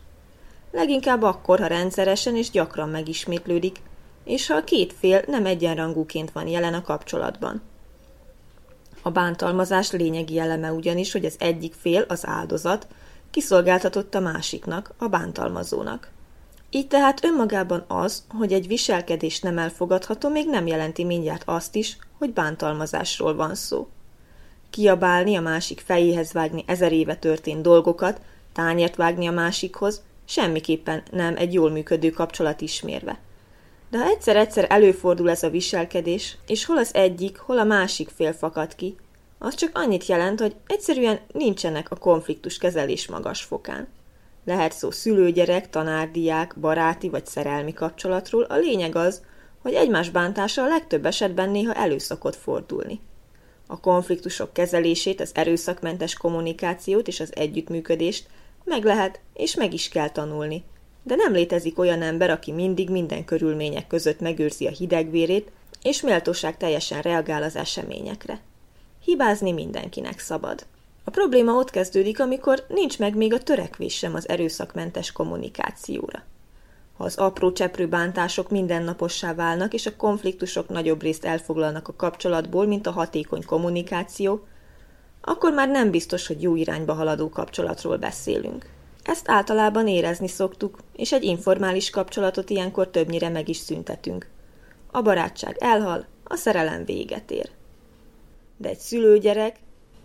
Leginkább 0.70 1.22
akkor, 1.22 1.58
ha 1.58 1.66
rendszeresen 1.66 2.36
és 2.36 2.50
gyakran 2.50 2.88
megismétlődik, 2.88 3.80
és 4.24 4.46
ha 4.46 4.54
a 4.54 4.64
két 4.64 4.92
fél 4.92 5.22
nem 5.26 5.46
egyenrangúként 5.46 6.30
van 6.30 6.48
jelen 6.48 6.74
a 6.74 6.82
kapcsolatban. 6.82 7.62
A 9.02 9.10
bántalmazás 9.10 9.90
lényegi 9.90 10.38
eleme 10.38 10.72
ugyanis, 10.72 11.12
hogy 11.12 11.24
az 11.24 11.36
egyik 11.38 11.74
fél, 11.74 12.04
az 12.08 12.26
áldozat, 12.26 12.86
kiszolgáltatott 13.30 14.14
a 14.14 14.20
másiknak, 14.20 14.94
a 14.98 15.06
bántalmazónak. 15.08 16.11
Így 16.74 16.86
tehát 16.88 17.24
önmagában 17.24 17.84
az, 17.88 18.24
hogy 18.38 18.52
egy 18.52 18.66
viselkedés 18.66 19.40
nem 19.40 19.58
elfogadható, 19.58 20.28
még 20.28 20.48
nem 20.48 20.66
jelenti 20.66 21.04
mindjárt 21.04 21.42
azt 21.46 21.74
is, 21.74 21.96
hogy 22.18 22.32
bántalmazásról 22.32 23.34
van 23.34 23.54
szó. 23.54 23.88
Kiabálni 24.70 25.36
a 25.36 25.40
másik 25.40 25.80
fejéhez 25.80 26.32
vágni 26.32 26.64
ezer 26.66 26.92
éve 26.92 27.16
történt 27.16 27.62
dolgokat, 27.62 28.20
tányért 28.52 28.96
vágni 28.96 29.26
a 29.26 29.32
másikhoz, 29.32 30.02
semmiképpen 30.24 31.02
nem 31.10 31.36
egy 31.36 31.52
jól 31.52 31.70
működő 31.70 32.10
kapcsolat 32.10 32.60
ismérve. 32.60 33.18
De 33.90 33.98
ha 33.98 34.08
egyszer-egyszer 34.08 34.66
előfordul 34.68 35.30
ez 35.30 35.42
a 35.42 35.50
viselkedés, 35.50 36.36
és 36.46 36.64
hol 36.64 36.78
az 36.78 36.94
egyik, 36.94 37.38
hol 37.38 37.58
a 37.58 37.64
másik 37.64 38.08
fél 38.08 38.32
fakad 38.32 38.74
ki, 38.74 38.96
az 39.38 39.54
csak 39.54 39.70
annyit 39.74 40.06
jelent, 40.06 40.40
hogy 40.40 40.56
egyszerűen 40.66 41.20
nincsenek 41.32 41.90
a 41.90 41.96
konfliktus 41.96 42.58
kezelés 42.58 43.08
magas 43.08 43.42
fokán. 43.42 43.88
Lehet 44.44 44.72
szó 44.72 44.90
szülőgyerek, 44.90 45.70
tanárdiák, 45.70 46.54
baráti 46.60 47.08
vagy 47.08 47.26
szerelmi 47.26 47.72
kapcsolatról, 47.72 48.42
a 48.42 48.56
lényeg 48.56 48.96
az, 48.96 49.22
hogy 49.62 49.72
egymás 49.72 50.10
bántása 50.10 50.62
a 50.62 50.68
legtöbb 50.68 51.06
esetben 51.06 51.50
néha 51.50 51.74
elő 51.74 51.98
szokott 51.98 52.36
fordulni. 52.36 53.00
A 53.66 53.80
konfliktusok 53.80 54.52
kezelését, 54.52 55.20
az 55.20 55.30
erőszakmentes 55.34 56.14
kommunikációt 56.14 57.08
és 57.08 57.20
az 57.20 57.36
együttműködést 57.36 58.26
meg 58.64 58.84
lehet 58.84 59.20
és 59.34 59.54
meg 59.54 59.72
is 59.72 59.88
kell 59.88 60.08
tanulni. 60.08 60.64
De 61.02 61.14
nem 61.14 61.32
létezik 61.32 61.78
olyan 61.78 62.02
ember, 62.02 62.30
aki 62.30 62.52
mindig 62.52 62.90
minden 62.90 63.24
körülmények 63.24 63.86
között 63.86 64.20
megőrzi 64.20 64.66
a 64.66 64.70
hidegvérét, 64.70 65.50
és 65.82 66.00
méltóság 66.00 66.56
teljesen 66.56 67.00
reagál 67.00 67.42
az 67.42 67.56
eseményekre. 67.56 68.40
Hibázni 69.04 69.52
mindenkinek 69.52 70.18
szabad. 70.18 70.66
A 71.04 71.10
probléma 71.10 71.52
ott 71.52 71.70
kezdődik, 71.70 72.20
amikor 72.20 72.64
nincs 72.68 72.98
meg 72.98 73.16
még 73.16 73.32
a 73.32 73.42
törekvés 73.42 73.94
sem 73.94 74.14
az 74.14 74.28
erőszakmentes 74.28 75.12
kommunikációra. 75.12 76.22
Ha 76.96 77.04
az 77.04 77.16
apró 77.16 77.52
cseprő 77.52 77.88
bántások 77.88 78.50
mindennapossá 78.50 79.34
válnak, 79.34 79.74
és 79.74 79.86
a 79.86 79.96
konfliktusok 79.96 80.68
nagyobb 80.68 81.02
részt 81.02 81.24
elfoglalnak 81.24 81.88
a 81.88 81.96
kapcsolatból, 81.96 82.66
mint 82.66 82.86
a 82.86 82.90
hatékony 82.90 83.44
kommunikáció, 83.44 84.46
akkor 85.20 85.52
már 85.52 85.68
nem 85.68 85.90
biztos, 85.90 86.26
hogy 86.26 86.42
jó 86.42 86.56
irányba 86.56 86.92
haladó 86.92 87.28
kapcsolatról 87.28 87.96
beszélünk. 87.96 88.66
Ezt 89.02 89.30
általában 89.30 89.88
érezni 89.88 90.28
szoktuk, 90.28 90.78
és 90.96 91.12
egy 91.12 91.24
informális 91.24 91.90
kapcsolatot 91.90 92.50
ilyenkor 92.50 92.88
többnyire 92.88 93.28
meg 93.28 93.48
is 93.48 93.56
szüntetünk. 93.56 94.28
A 94.90 95.02
barátság 95.02 95.56
elhal, 95.60 96.06
a 96.24 96.36
szerelem 96.36 96.84
véget 96.84 97.30
ér. 97.30 97.50
De 98.56 98.68
egy 98.68 98.78
szülőgyerek 98.78 99.56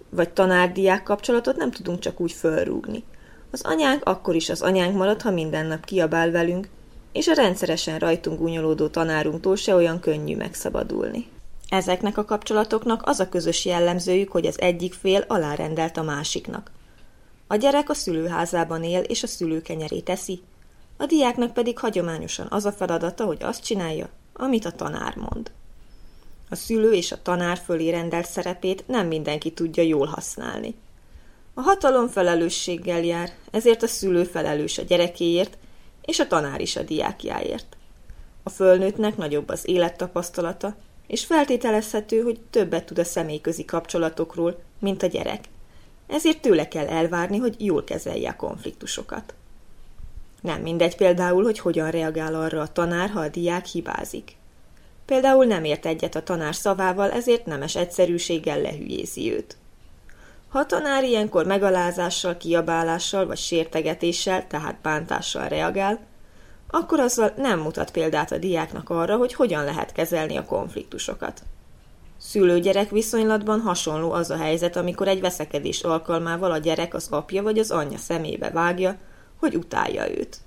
vagy 0.10 0.30
tanárdiák 0.30 1.04
kapcsolatot 1.04 1.56
nem 1.56 1.72
tudunk 1.72 2.00
csak 2.00 2.20
úgy 2.20 2.32
fölrúgni. 2.32 3.04
Az 3.52 3.62
anyánk 3.64 4.04
akkor 4.04 4.36
is 4.36 4.50
az 4.50 4.62
anyánk 4.62 4.96
marad, 4.96 5.22
ha 5.22 5.32
minden 5.32 5.66
nap 5.66 5.86
kiabál 5.86 6.32
velünk, 6.32 6.70
és 7.12 7.28
a 7.28 7.34
rendszeresen 7.34 8.00
rajtunk 8.00 8.40
gúnyolódó 8.40 8.88
tanárunktól 8.88 9.56
se 9.56 9.76
olyan 9.76 10.00
könnyű 10.00 10.36
megszabadulni. 10.36 11.28
Ezeknek 11.70 12.18
a 12.18 12.26
kapcsolatoknak 12.26 13.02
az 13.06 13.20
a 13.20 13.30
közös 13.30 13.66
jellemzőjük, 13.66 14.32
hogy 14.32 14.46
az 14.46 14.62
egyik 14.62 14.94
fél 14.94 15.24
alárendelt 15.28 15.98
a 15.98 16.04
másiknak. 16.04 16.72
A 17.48 17.56
gyerek 17.56 17.90
a 17.90 17.94
szülőházában 17.94 18.84
él, 18.84 19.02
és 19.02 19.24
a 19.24 19.28
szülő 19.28 19.62
kenyerét 19.62 20.10
eszi, 20.10 20.42
a 20.98 21.06
diáknak 21.06 21.54
pedig 21.54 21.80
hagyományosan 21.80 22.48
az 22.50 22.66
a 22.66 22.72
feladata, 22.72 23.26
hogy 23.26 23.44
azt 23.44 23.64
csinálja, 23.64 24.10
amit 24.34 24.66
a 24.66 24.72
tanár 24.72 25.16
mond. 25.16 25.52
A 26.50 26.56
szülő 26.56 26.94
és 26.94 27.12
a 27.12 27.22
tanár 27.22 27.58
fölé 27.58 27.90
rendelt 27.90 28.28
szerepét 28.28 28.88
nem 28.88 29.08
mindenki 29.08 29.52
tudja 29.52 29.84
jól 29.84 30.06
használni. 30.06 30.76
A 31.54 31.62
hatalom 31.62 32.08
felelősséggel 32.08 33.04
jár, 33.04 33.32
ezért 33.52 33.84
a 33.84 33.88
szülő 33.88 34.24
felelős 34.24 34.78
a 34.78 34.84
gyerekéért, 34.84 35.58
és 36.02 36.20
a 36.20 36.28
tanár 36.28 36.62
is 36.62 36.76
a 36.76 36.84
diákjáért. 36.84 37.78
A 38.44 38.50
fölnőttnek 38.50 39.18
nagyobb 39.18 39.50
az 39.50 39.68
élettapasztalata, 39.68 40.76
és 41.08 41.26
feltételezhető, 41.26 42.22
hogy 42.22 42.40
többet 42.50 42.86
tud 42.86 43.00
a 43.00 43.04
személyközi 43.04 43.66
kapcsolatokról, 43.66 44.60
mint 44.80 45.04
a 45.04 45.08
gyerek. 45.08 45.46
Ezért 46.08 46.42
tőle 46.42 46.68
kell 46.68 46.88
elvárni, 46.88 47.38
hogy 47.38 47.56
jól 47.66 47.84
kezelje 47.84 48.30
a 48.30 48.36
konfliktusokat. 48.36 49.34
Nem 50.42 50.62
mindegy 50.62 50.96
például, 50.96 51.44
hogy 51.44 51.60
hogyan 51.60 51.92
reagál 51.92 52.36
arra 52.36 52.62
a 52.62 52.72
tanár, 52.72 53.10
ha 53.10 53.20
a 53.20 53.30
diák 53.30 53.66
hibázik. 53.66 54.37
Például 55.08 55.46
nem 55.46 55.64
ért 55.64 55.86
egyet 55.86 56.16
a 56.16 56.24
tanár 56.24 56.56
szavával, 56.56 57.12
ezért 57.12 57.46
nemes 57.46 57.76
egyszerűséggel 57.76 58.62
lehülyézi 58.62 59.34
őt. 59.34 59.58
Ha 60.50 60.60
a 60.60 60.66
tanár 60.66 61.04
ilyenkor 61.04 61.46
megalázással, 61.46 62.38
kiabálással 62.38 63.26
vagy 63.26 63.38
sértegetéssel, 63.38 64.48
tehát 64.48 64.82
bántással 64.82 65.48
reagál, 65.48 66.00
akkor 66.70 67.00
azzal 67.00 67.34
nem 67.38 67.60
mutat 67.60 67.92
példát 67.92 68.32
a 68.32 68.38
diáknak 68.38 68.90
arra, 68.90 69.16
hogy 69.16 69.34
hogyan 69.34 69.64
lehet 69.64 69.92
kezelni 69.92 70.38
a 70.38 70.46
konfliktusokat. 70.46 71.42
Szülő-gyerek 72.18 72.90
viszonylatban 72.90 73.60
hasonló 73.60 74.12
az 74.12 74.30
a 74.30 74.38
helyzet, 74.38 74.76
amikor 74.76 75.08
egy 75.08 75.22
veszekedés 75.22 75.82
alkalmával 75.82 76.52
a 76.52 76.58
gyerek 76.58 76.94
az 76.94 77.08
apja 77.12 77.44
vagy 77.44 77.60
az 77.60 77.72
anyja 77.72 77.98
szemébe 77.98 78.50
vágja, 78.50 78.98
hogy 79.40 79.56
utálja 79.56 80.10
őt. 80.10 80.38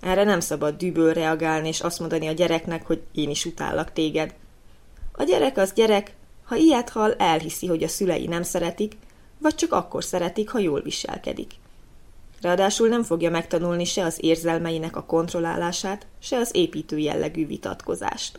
Erre 0.00 0.24
nem 0.24 0.40
szabad 0.40 0.76
düböl 0.76 1.12
reagálni 1.12 1.68
és 1.68 1.80
azt 1.80 2.00
mondani 2.00 2.26
a 2.26 2.32
gyereknek, 2.32 2.86
hogy 2.86 3.02
én 3.12 3.30
is 3.30 3.44
utállak 3.44 3.92
téged. 3.92 4.34
A 5.12 5.22
gyerek 5.22 5.56
az 5.56 5.72
gyerek, 5.72 6.14
ha 6.44 6.56
ilyet 6.56 6.88
hall, 6.88 7.12
elhiszi, 7.18 7.66
hogy 7.66 7.82
a 7.82 7.88
szülei 7.88 8.26
nem 8.26 8.42
szeretik, 8.42 8.96
vagy 9.38 9.54
csak 9.54 9.72
akkor 9.72 10.04
szeretik, 10.04 10.50
ha 10.50 10.58
jól 10.58 10.80
viselkedik. 10.80 11.52
Ráadásul 12.40 12.88
nem 12.88 13.02
fogja 13.02 13.30
megtanulni 13.30 13.84
se 13.84 14.04
az 14.04 14.18
érzelmeinek 14.20 14.96
a 14.96 15.04
kontrollálását, 15.04 16.06
se 16.18 16.36
az 16.36 16.50
építő 16.52 16.98
jellegű 16.98 17.46
vitatkozást. 17.46 18.38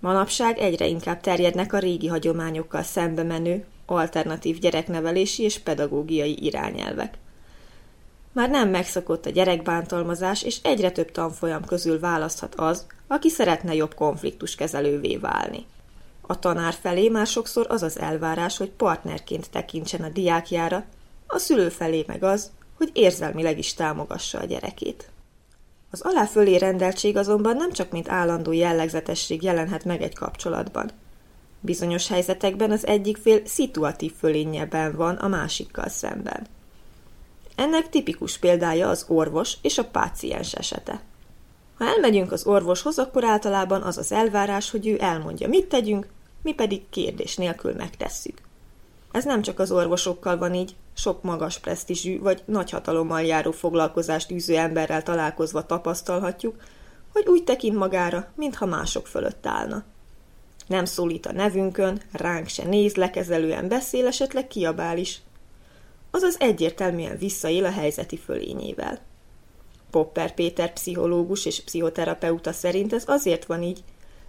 Manapság 0.00 0.58
egyre 0.58 0.86
inkább 0.86 1.20
terjednek 1.20 1.72
a 1.72 1.78
régi 1.78 2.06
hagyományokkal 2.06 2.82
szembe 2.82 3.22
menő, 3.22 3.64
alternatív 3.86 4.58
gyereknevelési 4.58 5.42
és 5.42 5.58
pedagógiai 5.58 6.44
irányelvek. 6.44 7.18
Már 8.36 8.50
nem 8.50 8.68
megszokott 8.68 9.26
a 9.26 9.30
gyerekbántalmazás, 9.30 10.42
és 10.42 10.58
egyre 10.62 10.90
több 10.90 11.10
tanfolyam 11.10 11.64
közül 11.64 12.00
választhat 12.00 12.54
az, 12.54 12.86
aki 13.06 13.28
szeretne 13.28 13.74
jobb 13.74 13.94
konfliktuskezelővé 13.94 15.16
válni. 15.16 15.66
A 16.20 16.38
tanár 16.38 16.74
felé 16.80 17.08
már 17.08 17.26
sokszor 17.26 17.66
az 17.68 17.82
az 17.82 17.98
elvárás, 17.98 18.56
hogy 18.56 18.70
partnerként 18.70 19.50
tekintsen 19.50 20.02
a 20.02 20.08
diákjára, 20.08 20.84
a 21.26 21.38
szülő 21.38 21.68
felé 21.68 22.04
meg 22.06 22.22
az, 22.22 22.50
hogy 22.76 22.90
érzelmileg 22.92 23.58
is 23.58 23.74
támogassa 23.74 24.38
a 24.38 24.44
gyerekét. 24.44 25.10
Az 25.90 26.00
alá 26.00 26.24
fölé 26.24 26.56
rendeltség 26.56 27.16
azonban 27.16 27.56
nem 27.56 27.72
csak 27.72 27.90
mint 27.90 28.08
állandó 28.08 28.52
jellegzetesség 28.52 29.42
jelenhet 29.42 29.84
meg 29.84 30.02
egy 30.02 30.14
kapcsolatban. 30.14 30.90
Bizonyos 31.60 32.08
helyzetekben 32.08 32.70
az 32.70 32.86
egyik 32.86 33.16
fél 33.16 33.40
szituatív 33.46 34.12
fölényében 34.18 34.96
van 34.96 35.14
a 35.14 35.28
másikkal 35.28 35.88
szemben. 35.88 36.46
Ennek 37.56 37.88
tipikus 37.88 38.38
példája 38.38 38.88
az 38.88 39.04
orvos 39.08 39.56
és 39.62 39.78
a 39.78 39.84
páciens 39.84 40.54
esete. 40.54 41.00
Ha 41.78 41.84
elmegyünk 41.84 42.32
az 42.32 42.46
orvoshoz, 42.46 42.98
akkor 42.98 43.24
általában 43.24 43.82
az 43.82 43.98
az 43.98 44.12
elvárás, 44.12 44.70
hogy 44.70 44.86
ő 44.86 44.96
elmondja, 45.00 45.48
mit 45.48 45.66
tegyünk, 45.66 46.08
mi 46.42 46.52
pedig 46.52 46.88
kérdés 46.88 47.36
nélkül 47.36 47.74
megtesszük. 47.74 48.38
Ez 49.12 49.24
nem 49.24 49.42
csak 49.42 49.58
az 49.58 49.72
orvosokkal 49.72 50.38
van 50.38 50.54
így, 50.54 50.74
sok 50.94 51.22
magas 51.22 51.58
presztízsű 51.58 52.20
vagy 52.20 52.42
nagy 52.44 52.70
hatalommal 52.70 53.22
járó 53.22 53.50
foglalkozást 53.50 54.30
űző 54.30 54.56
emberrel 54.56 55.02
találkozva 55.02 55.66
tapasztalhatjuk, 55.66 56.56
hogy 57.12 57.26
úgy 57.28 57.44
tekint 57.44 57.76
magára, 57.76 58.32
mintha 58.34 58.66
mások 58.66 59.06
fölött 59.06 59.46
állna. 59.46 59.84
Nem 60.66 60.84
szólít 60.84 61.26
a 61.26 61.32
nevünkön, 61.32 62.00
ránk 62.12 62.48
se 62.48 62.64
néz, 62.64 62.94
lekezelően 62.94 63.68
beszél, 63.68 64.06
esetleg 64.06 64.46
kiabál 64.46 64.98
is. 64.98 65.20
Azaz 66.16 66.36
egyértelműen 66.40 67.18
visszaél 67.18 67.64
a 67.64 67.70
helyzeti 67.70 68.16
fölényével. 68.16 69.00
Popper 69.90 70.34
Péter 70.34 70.72
pszichológus 70.72 71.46
és 71.46 71.62
pszichoterapeuta 71.62 72.52
szerint 72.52 72.92
ez 72.92 73.04
azért 73.06 73.44
van 73.44 73.62
így, 73.62 73.84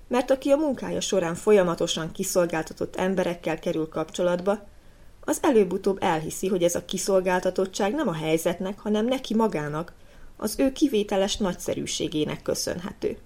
mert 0.07 0.31
aki 0.31 0.51
a 0.51 0.55
munkája 0.57 1.01
során 1.01 1.35
folyamatosan 1.35 2.11
kiszolgáltatott 2.11 2.95
emberekkel 2.95 3.59
kerül 3.59 3.89
kapcsolatba, 3.89 4.67
az 5.21 5.39
előbb-utóbb 5.41 5.97
elhiszi, 6.01 6.47
hogy 6.47 6.63
ez 6.63 6.75
a 6.75 6.85
kiszolgáltatottság 6.85 7.93
nem 7.93 8.07
a 8.07 8.13
helyzetnek, 8.13 8.79
hanem 8.79 9.05
neki 9.05 9.35
magának, 9.35 9.93
az 10.37 10.55
ő 10.57 10.71
kivételes 10.71 11.37
nagyszerűségének 11.37 12.41
köszönhető. 12.41 13.17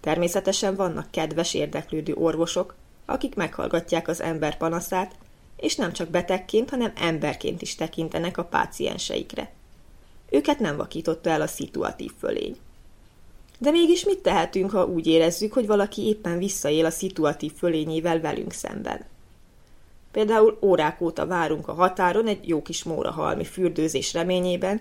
Természetesen 0.00 0.74
vannak 0.74 1.10
kedves 1.10 1.54
érdeklődő 1.54 2.14
orvosok, 2.14 2.74
akik 3.06 3.34
meghallgatják 3.34 4.08
az 4.08 4.20
ember 4.20 4.56
panaszát, 4.56 5.14
és 5.60 5.76
nem 5.76 5.92
csak 5.92 6.08
betegként, 6.08 6.70
hanem 6.70 6.92
emberként 6.96 7.62
is 7.62 7.74
tekintenek 7.74 8.38
a 8.38 8.44
pácienseikre. 8.44 9.52
Őket 10.30 10.58
nem 10.58 10.76
vakította 10.76 11.30
el 11.30 11.40
a 11.40 11.46
szituatív 11.46 12.10
fölény. 12.18 12.56
De 13.58 13.70
mégis 13.70 14.04
mit 14.04 14.18
tehetünk, 14.18 14.70
ha 14.70 14.86
úgy 14.86 15.06
érezzük, 15.06 15.52
hogy 15.52 15.66
valaki 15.66 16.06
éppen 16.06 16.38
visszaél 16.38 16.84
a 16.84 16.90
szituatív 16.90 17.52
fölényével 17.52 18.20
velünk 18.20 18.52
szemben? 18.52 19.04
Például 20.12 20.58
órák 20.62 21.00
óta 21.00 21.26
várunk 21.26 21.68
a 21.68 21.72
határon 21.72 22.26
egy 22.26 22.48
jó 22.48 22.62
kis 22.62 22.82
mórahalmi 22.82 23.44
fürdőzés 23.44 24.12
reményében, 24.12 24.80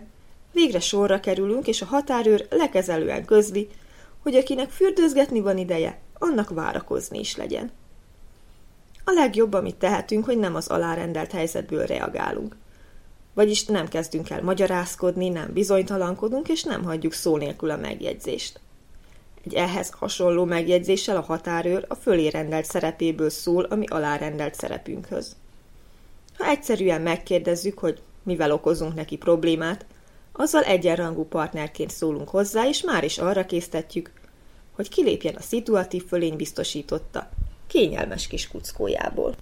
végre 0.52 0.80
sorra 0.80 1.20
kerülünk, 1.20 1.68
és 1.68 1.82
a 1.82 1.86
határőr 1.86 2.48
lekezelően 2.50 3.26
közli, 3.26 3.70
hogy 4.20 4.36
akinek 4.36 4.70
fürdőzgetni 4.70 5.40
van 5.40 5.58
ideje, 5.58 6.00
annak 6.18 6.50
várakozni 6.50 7.20
is 7.20 7.36
legyen. 7.36 7.72
A 9.10 9.14
legjobb, 9.14 9.54
amit 9.54 9.76
tehetünk, 9.76 10.26
hogy 10.26 10.38
nem 10.38 10.56
az 10.56 10.68
alárendelt 10.68 11.32
helyzetből 11.32 11.86
reagálunk. 11.86 12.56
Vagyis 13.34 13.66
nem 13.66 13.88
kezdünk 13.88 14.30
el 14.30 14.42
magyarázkodni, 14.42 15.30
nem 15.30 15.54
bizonytalankodunk, 15.54 16.48
és 16.48 16.64
nem 16.64 16.84
hagyjuk 16.84 17.14
szó 17.14 17.38
nélkül 17.38 17.70
a 17.70 17.78
megjegyzést. 17.78 18.60
Egy 19.46 19.54
ehhez 19.54 19.90
hasonló 19.90 20.46
megjegyzéssel 20.46 21.18
a 21.18 21.22
határőr 21.22 21.86
a 21.88 21.96
fölé 21.96 22.28
rendelt 22.28 22.66
szerepéből 22.66 23.30
szól, 23.30 23.64
ami 23.64 23.86
alárendelt 23.88 24.56
szerepünkhöz. 24.56 25.36
Ha 26.38 26.46
egyszerűen 26.46 27.02
megkérdezzük, 27.02 27.80
hogy 27.80 28.02
mivel 28.24 28.52
okozunk 28.52 28.96
neki 28.96 29.18
problémát, 29.18 29.86
azzal 30.32 30.64
egyenrangú 30.64 31.24
partnerként 31.24 31.92
szólunk 31.92 32.30
hozzá, 32.30 32.68
és 32.68 32.82
már 32.82 33.04
is 33.04 33.18
arra 33.18 33.46
késztetjük, 33.46 34.12
hogy 34.76 34.90
kilépjen 34.90 35.36
a 35.36 35.42
szituatív 35.42 36.06
fölény 36.06 36.36
biztosította, 36.36 37.30
kényelmes 37.70 38.28
kis 38.28 38.48
kuckójából. 38.48 39.36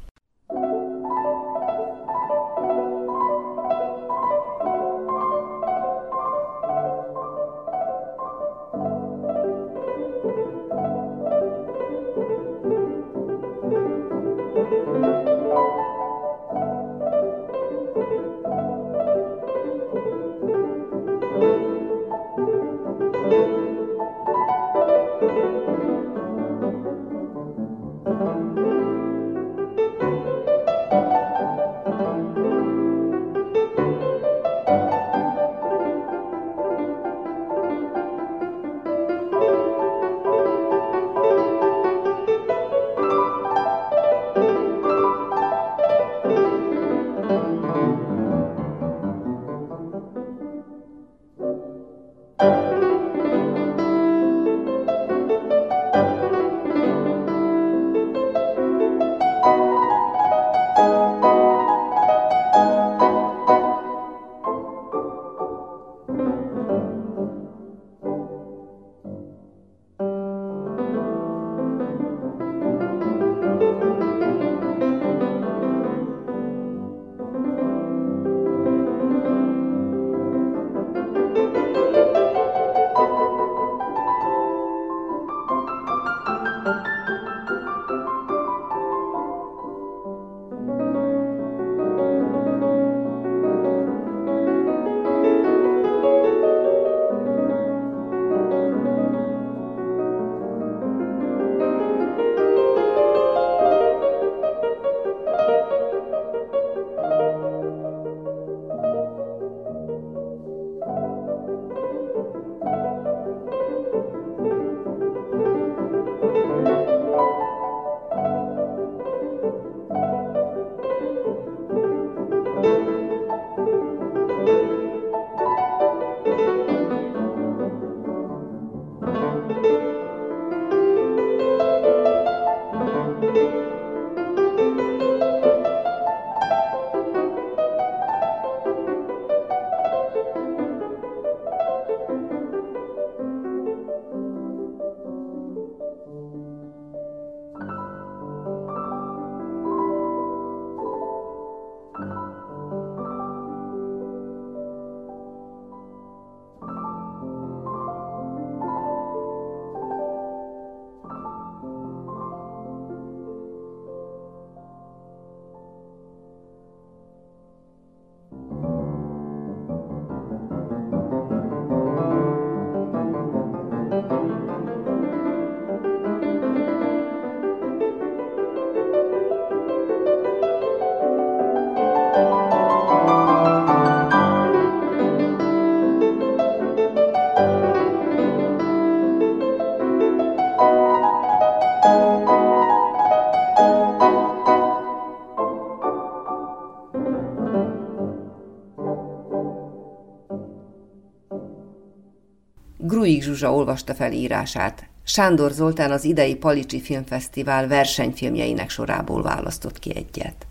Zsuzsa 203.37 203.53
olvasta 203.53 203.93
fel 203.93 204.11
írását. 204.11 204.87
Sándor 205.03 205.51
Zoltán 205.51 205.91
az 205.91 206.03
idei 206.03 206.35
Palicsi 206.35 206.81
Filmfesztivál 206.81 207.67
versenyfilmjeinek 207.67 208.69
sorából 208.69 209.21
választott 209.21 209.79
ki 209.79 209.95
egyet. 209.95 210.47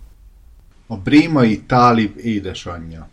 A 0.87 0.96
brémai 0.96 1.61
Tálib 1.61 2.18
édesanyja 2.18 3.09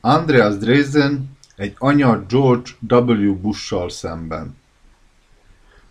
Andreas 0.00 0.56
Dresden 0.56 1.36
egy 1.56 1.74
anya 1.78 2.24
George 2.28 2.70
W. 2.88 3.34
Bush-sal 3.34 3.90
szemben. 3.90 4.56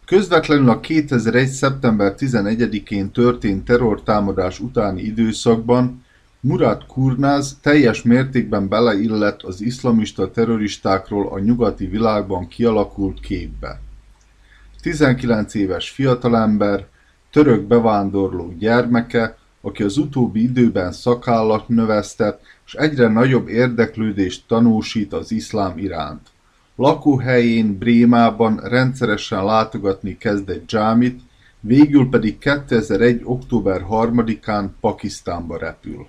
Közvetlenül 0.05 0.69
a 0.69 0.79
2001. 0.79 1.47
szeptember 1.47 2.13
11-én 2.17 3.11
történt 3.11 3.65
terrortámadás 3.65 4.59
utáni 4.59 5.01
időszakban 5.01 6.02
Murat 6.45 6.85
Kurnaz 6.85 7.57
teljes 7.61 8.01
mértékben 8.01 8.67
beleillett 8.67 9.41
az 9.41 9.61
iszlamista 9.61 10.31
terroristákról 10.31 11.27
a 11.27 11.39
nyugati 11.39 11.85
világban 11.85 12.47
kialakult 12.47 13.19
képbe. 13.19 13.79
19 14.81 15.53
éves 15.53 15.89
fiatalember, 15.89 16.85
török 17.31 17.61
bevándorló 17.61 18.53
gyermeke, 18.59 19.37
aki 19.61 19.83
az 19.83 19.97
utóbbi 19.97 20.41
időben 20.41 20.91
szakállat 20.91 21.67
növesztett, 21.67 22.41
és 22.65 22.73
egyre 22.73 23.07
nagyobb 23.07 23.47
érdeklődést 23.47 24.43
tanúsít 24.47 25.13
az 25.13 25.31
iszlám 25.31 25.77
iránt. 25.77 26.27
Lakóhelyén 26.75 27.77
Brémában 27.77 28.59
rendszeresen 28.63 29.45
látogatni 29.45 30.17
kezdett 30.17 30.65
dzsámit, 30.65 31.21
végül 31.59 32.09
pedig 32.09 32.37
2001. 32.37 33.21
október 33.23 33.85
3-án 33.89 34.65
Pakisztánba 34.79 35.57
repül. 35.57 36.07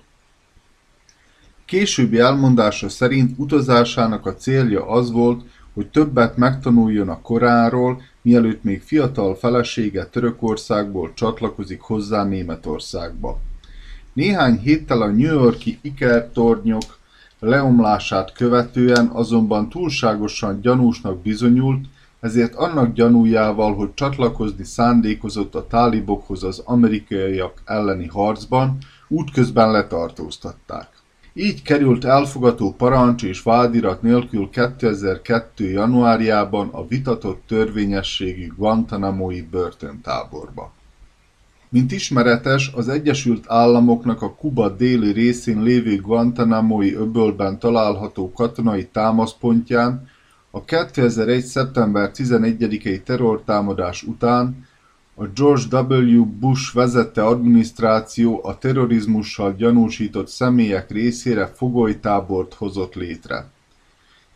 Későbbi 1.65 2.19
elmondása 2.19 2.89
szerint 2.89 3.33
utazásának 3.37 4.25
a 4.25 4.35
célja 4.35 4.87
az 4.87 5.11
volt, 5.11 5.43
hogy 5.73 5.87
többet 5.87 6.37
megtanuljon 6.37 7.09
a 7.09 7.21
Koránról, 7.21 8.01
mielőtt 8.21 8.63
még 8.63 8.81
fiatal 8.81 9.35
felesége 9.35 10.05
Törökországból 10.05 11.11
csatlakozik 11.13 11.81
hozzá 11.81 12.23
Németországba. 12.23 13.39
Néhány 14.13 14.59
héttel 14.59 15.01
a 15.01 15.07
New 15.07 15.33
Yorki 15.33 15.79
ikertornyok 15.81 16.97
leomlását 17.39 18.33
követően 18.33 19.07
azonban 19.07 19.69
túlságosan 19.69 20.61
gyanúsnak 20.61 21.21
bizonyult, 21.21 21.85
ezért 22.19 22.55
annak 22.55 22.93
gyanújával, 22.93 23.75
hogy 23.75 23.93
csatlakozni 23.93 24.63
szándékozott 24.63 25.55
a 25.55 25.67
tálibokhoz 25.67 26.43
az 26.43 26.61
amerikaiak 26.65 27.61
elleni 27.65 28.07
harcban, 28.07 28.77
útközben 29.07 29.71
letartóztatták. 29.71 30.94
Így 31.37 31.61
került 31.61 32.05
elfogató 32.05 32.73
parancs 32.73 33.23
és 33.23 33.41
vádirat 33.41 34.01
nélkül 34.01 34.49
2002. 34.49 35.69
januárjában 35.69 36.69
a 36.71 36.87
vitatott 36.87 37.43
törvényességű 37.47 38.47
Guantanamo-i 38.57 39.41
börtöntáborba. 39.41 40.73
Mint 41.69 41.91
ismeretes, 41.91 42.71
az 42.75 42.89
Egyesült 42.89 43.43
Államoknak 43.47 44.21
a 44.21 44.35
Kuba 44.35 44.69
déli 44.69 45.11
részén 45.11 45.61
lévő 45.61 46.01
Guantanamo-i 46.01 46.93
öbölben 46.93 47.59
található 47.59 48.31
katonai 48.31 48.85
támaszpontján 48.85 50.07
a 50.51 50.63
2001. 50.63 51.43
szeptember 51.43 52.11
11-i 52.13 53.03
terrortámadás 53.03 54.03
után 54.03 54.64
a 55.17 55.25
George 55.25 55.79
W. 55.79 56.25
Bush 56.25 56.73
vezette 56.73 57.23
adminisztráció 57.23 58.39
a 58.43 58.57
terrorizmussal 58.57 59.53
gyanúsított 59.53 60.27
személyek 60.27 60.91
részére 60.91 61.47
fogolytábort 61.47 62.53
hozott 62.53 62.93
létre. 62.93 63.49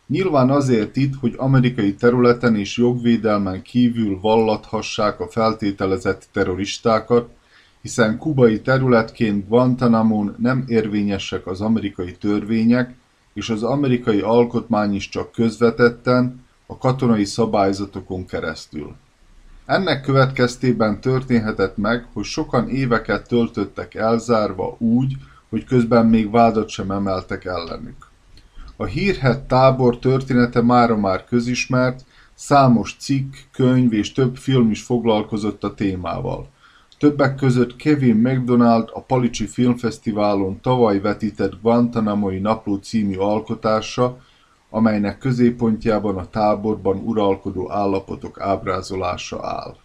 Nyilván 0.06 0.50
azért 0.50 0.96
itt, 0.96 1.14
hogy 1.14 1.34
amerikai 1.36 1.94
területen 1.94 2.56
és 2.56 2.76
jogvédelmen 2.76 3.62
kívül 3.62 4.20
vallathassák 4.20 5.20
a 5.20 5.28
feltételezett 5.28 6.28
terroristákat, 6.32 7.30
hiszen 7.82 8.18
kubai 8.18 8.60
területként 8.60 9.48
Guantanamon 9.48 10.34
nem 10.38 10.64
érvényesek 10.66 11.46
az 11.46 11.60
amerikai 11.60 12.12
törvények, 12.12 12.94
és 13.32 13.50
az 13.50 13.62
amerikai 13.62 14.20
alkotmány 14.20 14.94
is 14.94 15.08
csak 15.08 15.32
közvetetten, 15.32 16.44
a 16.66 16.78
katonai 16.78 17.24
szabályzatokon 17.24 18.26
keresztül. 18.26 18.94
Ennek 19.70 20.00
következtében 20.00 21.00
történhetett 21.00 21.76
meg, 21.76 22.06
hogy 22.12 22.24
sokan 22.24 22.68
éveket 22.68 23.28
töltöttek 23.28 23.94
elzárva 23.94 24.76
úgy, 24.78 25.16
hogy 25.48 25.64
közben 25.64 26.06
még 26.06 26.30
vádat 26.30 26.68
sem 26.68 26.90
emeltek 26.90 27.44
ellenük. 27.44 28.08
A 28.76 28.84
hírhedt 28.84 29.48
tábor 29.48 29.98
története 29.98 30.62
mára 30.62 30.96
már 30.96 31.24
közismert, 31.24 32.04
számos 32.34 32.96
cikk, 32.98 33.34
könyv 33.52 33.92
és 33.92 34.12
több 34.12 34.36
film 34.36 34.70
is 34.70 34.82
foglalkozott 34.82 35.64
a 35.64 35.74
témával. 35.74 36.48
Többek 36.98 37.34
között 37.34 37.76
Kevin 37.76 38.16
McDonald 38.16 38.88
a 38.92 39.00
Palicsi 39.00 39.46
Filmfesztiválon 39.46 40.60
tavaly 40.60 41.00
vetített 41.00 41.60
Guantanamo-i 41.62 42.38
napló 42.38 42.76
című 42.76 43.16
alkotása, 43.16 44.18
amelynek 44.70 45.18
középpontjában 45.18 46.16
a 46.16 46.28
táborban 46.28 46.96
uralkodó 46.96 47.72
állapotok 47.72 48.40
ábrázolása 48.40 49.46
áll. 49.46 49.76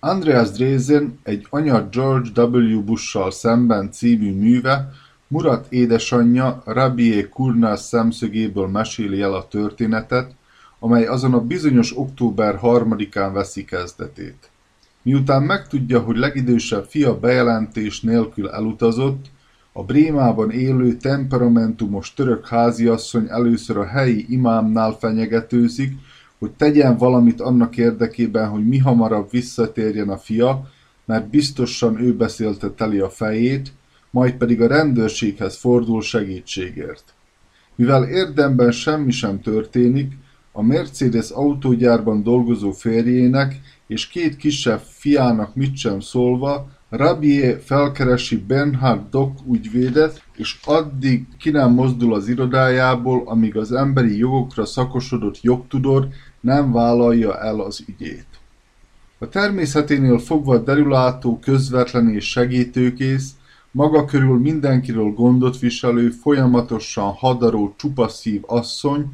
Andreas 0.00 0.50
Dresen 0.50 1.18
egy 1.22 1.46
Anya 1.50 1.88
George 1.88 2.42
W. 2.42 2.82
Bush-sal 2.82 3.30
szemben 3.30 3.90
című 3.90 4.32
műve 4.34 4.90
Murat 5.30 5.66
édesanyja 5.68 6.62
Rabie 6.64 7.28
Kurnaz 7.28 7.82
szemszögéből 7.82 8.66
meséli 8.66 9.20
el 9.20 9.34
a 9.34 9.48
történetet, 9.48 10.34
amely 10.78 11.06
azon 11.06 11.34
a 11.34 11.40
bizonyos 11.40 11.98
október 11.98 12.56
harmadikán 12.56 13.32
veszi 13.32 13.64
kezdetét. 13.64 14.50
Miután 15.02 15.42
megtudja, 15.42 16.00
hogy 16.00 16.16
legidősebb 16.16 16.84
fia 16.84 17.18
bejelentés 17.18 18.00
nélkül 18.00 18.50
elutazott, 18.50 19.26
a 19.78 19.84
Brémában 19.84 20.50
élő 20.50 20.96
temperamentumos 20.96 22.14
török 22.14 22.46
háziasszony 22.48 23.26
először 23.28 23.76
a 23.76 23.86
helyi 23.86 24.26
imámnál 24.28 24.92
fenyegetőzik, 24.92 25.92
hogy 26.38 26.50
tegyen 26.50 26.96
valamit 26.96 27.40
annak 27.40 27.76
érdekében, 27.76 28.48
hogy 28.48 28.66
mihamarabb 28.66 29.30
visszatérjen 29.30 30.08
a 30.08 30.16
fia, 30.16 30.70
mert 31.04 31.28
biztosan 31.30 32.00
ő 32.00 32.14
beszélte 32.16 32.70
teli 32.70 32.98
a 32.98 33.08
fejét, 33.08 33.72
majd 34.10 34.34
pedig 34.34 34.60
a 34.60 34.66
rendőrséghez 34.66 35.56
fordul 35.56 36.02
segítségért. 36.02 37.14
Mivel 37.74 38.04
érdemben 38.04 38.70
semmi 38.70 39.10
sem 39.10 39.40
történik, 39.40 40.12
a 40.52 40.62
Mercedes 40.62 41.30
autógyárban 41.30 42.22
dolgozó 42.22 42.70
férjének 42.70 43.60
és 43.86 44.08
két 44.08 44.36
kisebb 44.36 44.80
fiának 44.80 45.54
mit 45.54 45.76
sem 45.76 46.00
szólva, 46.00 46.77
Rabier 46.90 47.60
felkeresi 47.64 48.36
Bernhard 48.36 49.10
Dock 49.10 49.38
ügyvédet, 49.52 50.22
és 50.36 50.58
addig 50.64 51.26
ki 51.38 51.50
nem 51.50 51.72
mozdul 51.72 52.14
az 52.14 52.28
irodájából, 52.28 53.22
amíg 53.26 53.56
az 53.56 53.72
emberi 53.72 54.16
jogokra 54.16 54.64
szakosodott 54.64 55.40
jogtudor 55.40 56.08
nem 56.40 56.72
vállalja 56.72 57.38
el 57.38 57.60
az 57.60 57.84
ügyét. 57.86 58.26
A 59.18 59.28
természeténél 59.28 60.18
fogva 60.18 60.58
derülátó, 60.58 61.38
közvetlen 61.38 62.08
és 62.08 62.30
segítőkész, 62.30 63.30
maga 63.70 64.04
körül 64.04 64.38
mindenkiről 64.38 65.10
gondot 65.10 65.58
viselő, 65.58 66.10
folyamatosan 66.10 67.12
hadaró 67.12 67.74
csupaszív 67.76 68.42
asszony, 68.46 69.06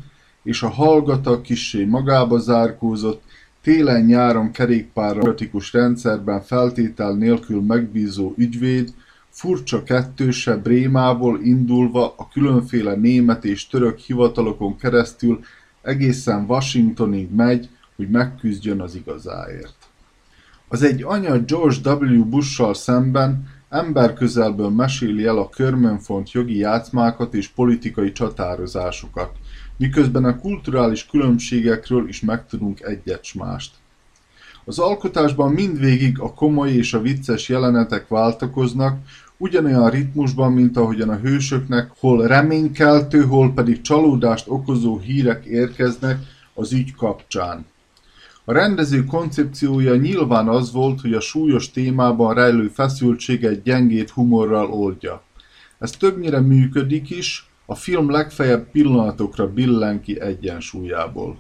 és 0.43 0.63
a 0.63 0.69
hallgata 0.69 1.41
kissé 1.41 1.85
magába 1.85 2.39
zárkózott, 2.39 3.23
télen-nyáron 3.65 4.51
kerékpárra 4.51 5.25
bürokratikus 5.35 5.73
rendszerben 5.73 6.43
feltétel 6.43 7.15
nélkül 7.15 7.61
megbízó 7.61 8.33
ügyvéd, 8.37 8.95
furcsa 9.29 9.83
kettőse 9.83 10.57
Brémából 10.57 11.41
indulva 11.43 12.15
a 12.17 12.29
különféle 12.29 12.95
német 12.95 13.45
és 13.45 13.67
török 13.67 13.99
hivatalokon 13.99 14.77
keresztül 14.77 15.41
egészen 15.83 16.45
Washingtonig 16.49 17.35
megy, 17.35 17.69
hogy 17.97 18.11
megküzdjön 18.11 18.81
az 18.81 18.95
igazáért. 18.95 19.77
Az 20.69 20.83
egy 20.83 21.03
anya 21.03 21.39
George 21.39 21.93
W. 21.93 22.25
Bush-sal 22.25 22.75
szemben 22.75 23.49
emberközelből 23.69 24.69
meséli 24.69 25.25
el 25.25 25.39
a 25.39 25.49
körmönfont 25.49 26.33
jogi 26.33 26.57
játszmákat 26.57 27.35
és 27.35 27.49
politikai 27.49 28.13
csatározásokat, 28.13 29.31
miközben 29.77 30.25
a 30.25 30.39
kulturális 30.39 31.07
különbségekről 31.07 32.09
is 32.09 32.21
megtudunk 32.21 32.81
egyet 32.81 33.35
mást. 33.35 33.75
Az 34.65 34.79
alkotásban 34.79 35.53
mindvégig 35.53 36.21
a 36.21 36.33
komoly 36.35 36.71
és 36.71 36.95
a 36.95 37.01
vicces 37.01 37.49
jelenetek 37.49 38.09
váltakoznak, 38.09 38.99
ugyanolyan 39.37 39.91
ritmusban, 39.91 40.53
mint 40.53 40.77
ahogyan 40.77 41.09
a 41.09 41.17
hősöknek 41.17 41.91
hol 41.99 42.27
reménykeltő, 42.27 43.25
hol 43.25 43.53
pedig 43.53 43.81
csalódást 43.81 44.45
okozó 44.49 44.99
hírek 44.99 45.45
érkeznek 45.45 46.19
az 46.55 46.73
ügy 46.73 46.95
kapcsán. 46.95 47.67
A 48.45 48.53
rendező 48.53 49.05
koncepciója 49.05 49.97
nyilván 49.97 50.49
az 50.49 50.73
volt, 50.73 51.01
hogy 51.01 51.13
a 51.13 51.21
súlyos 51.21 51.71
témában 51.71 52.35
rejlő 52.35 52.69
feszültséget 52.69 53.63
gyengét 53.63 54.11
humorral 54.11 54.71
oldja. 54.71 55.23
Ez 55.79 55.91
többnyire 55.91 56.41
működik 56.41 57.11
is, 57.11 57.51
a 57.67 57.75
film 57.75 58.11
legfeljebb 58.11 58.71
pillanatokra 58.71 59.53
billen 59.53 60.01
ki 60.01 60.21
egyensúlyából. 60.21 61.39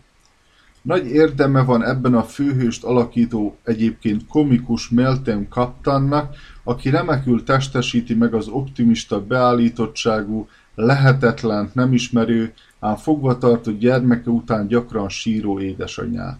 Nagy 0.83 1.07
érdeme 1.07 1.63
van 1.63 1.85
ebben 1.85 2.15
a 2.15 2.23
főhőst 2.23 2.85
alakító, 2.85 3.57
egyébként 3.63 4.27
komikus 4.27 4.89
Meltem 4.89 5.49
Kaptannak, 5.49 6.37
aki 6.65 6.91
remekül 6.91 7.45
testesíti 7.45 8.15
meg 8.15 8.35
az 8.35 8.49
optimista 8.49 9.21
beállítottságú, 9.21 10.49
lehetetlent 10.75 11.75
nem 11.75 11.93
ismerő, 11.93 12.53
ám 12.81 12.97
fogvatartott 12.97 13.79
gyermeke 13.79 14.31
után 14.31 14.67
gyakran 14.67 15.09
síró 15.09 15.61
édesanyját. 15.61 16.39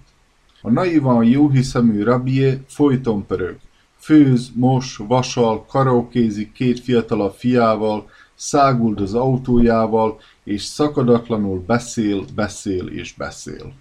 A 0.63 0.71
naivan 0.71 1.25
jóhiszemű 1.25 2.03
Rabie 2.03 2.61
folyton 2.67 3.27
pörög. 3.27 3.57
Főz, 3.99 4.51
mos, 4.55 4.97
vasal, 4.97 5.65
karaokézik 5.67 6.53
két 6.53 6.81
fiatalabb 6.81 7.33
fiával, 7.33 8.11
száguld 8.35 9.01
az 9.01 9.15
autójával, 9.15 10.21
és 10.45 10.63
szakadatlanul 10.63 11.65
beszél, 11.67 12.25
beszél 12.35 12.87
és 12.87 13.15
beszél. 13.15 13.73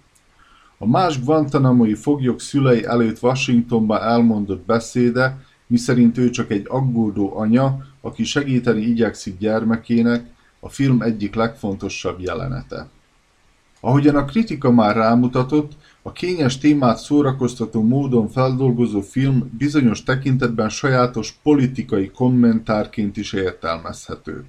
A 0.78 0.86
más 0.86 1.22
Guantanamo-i 1.22 1.94
foglyok 1.94 2.40
szülei 2.40 2.84
előtt 2.84 3.22
Washingtonban 3.22 4.02
elmondott 4.02 4.66
beszéde, 4.66 5.38
miszerint 5.66 6.18
ő 6.18 6.30
csak 6.30 6.50
egy 6.50 6.66
aggódó 6.68 7.36
anya, 7.36 7.78
aki 8.00 8.24
segíteni 8.24 8.82
igyekszik 8.82 9.38
gyermekének, 9.38 10.32
a 10.60 10.68
film 10.68 11.02
egyik 11.02 11.34
legfontosabb 11.34 12.20
jelenete. 12.20 12.88
Ahogyan 13.84 14.16
a 14.16 14.24
kritika 14.24 14.70
már 14.70 14.96
rámutatott, 14.96 15.72
a 16.02 16.12
kényes 16.12 16.58
témát 16.58 16.98
szórakoztató 16.98 17.82
módon 17.82 18.28
feldolgozó 18.28 19.00
film 19.00 19.50
bizonyos 19.58 20.02
tekintetben 20.02 20.68
sajátos 20.68 21.38
politikai 21.42 22.10
kommentárként 22.10 23.16
is 23.16 23.32
értelmezhető. 23.32 24.44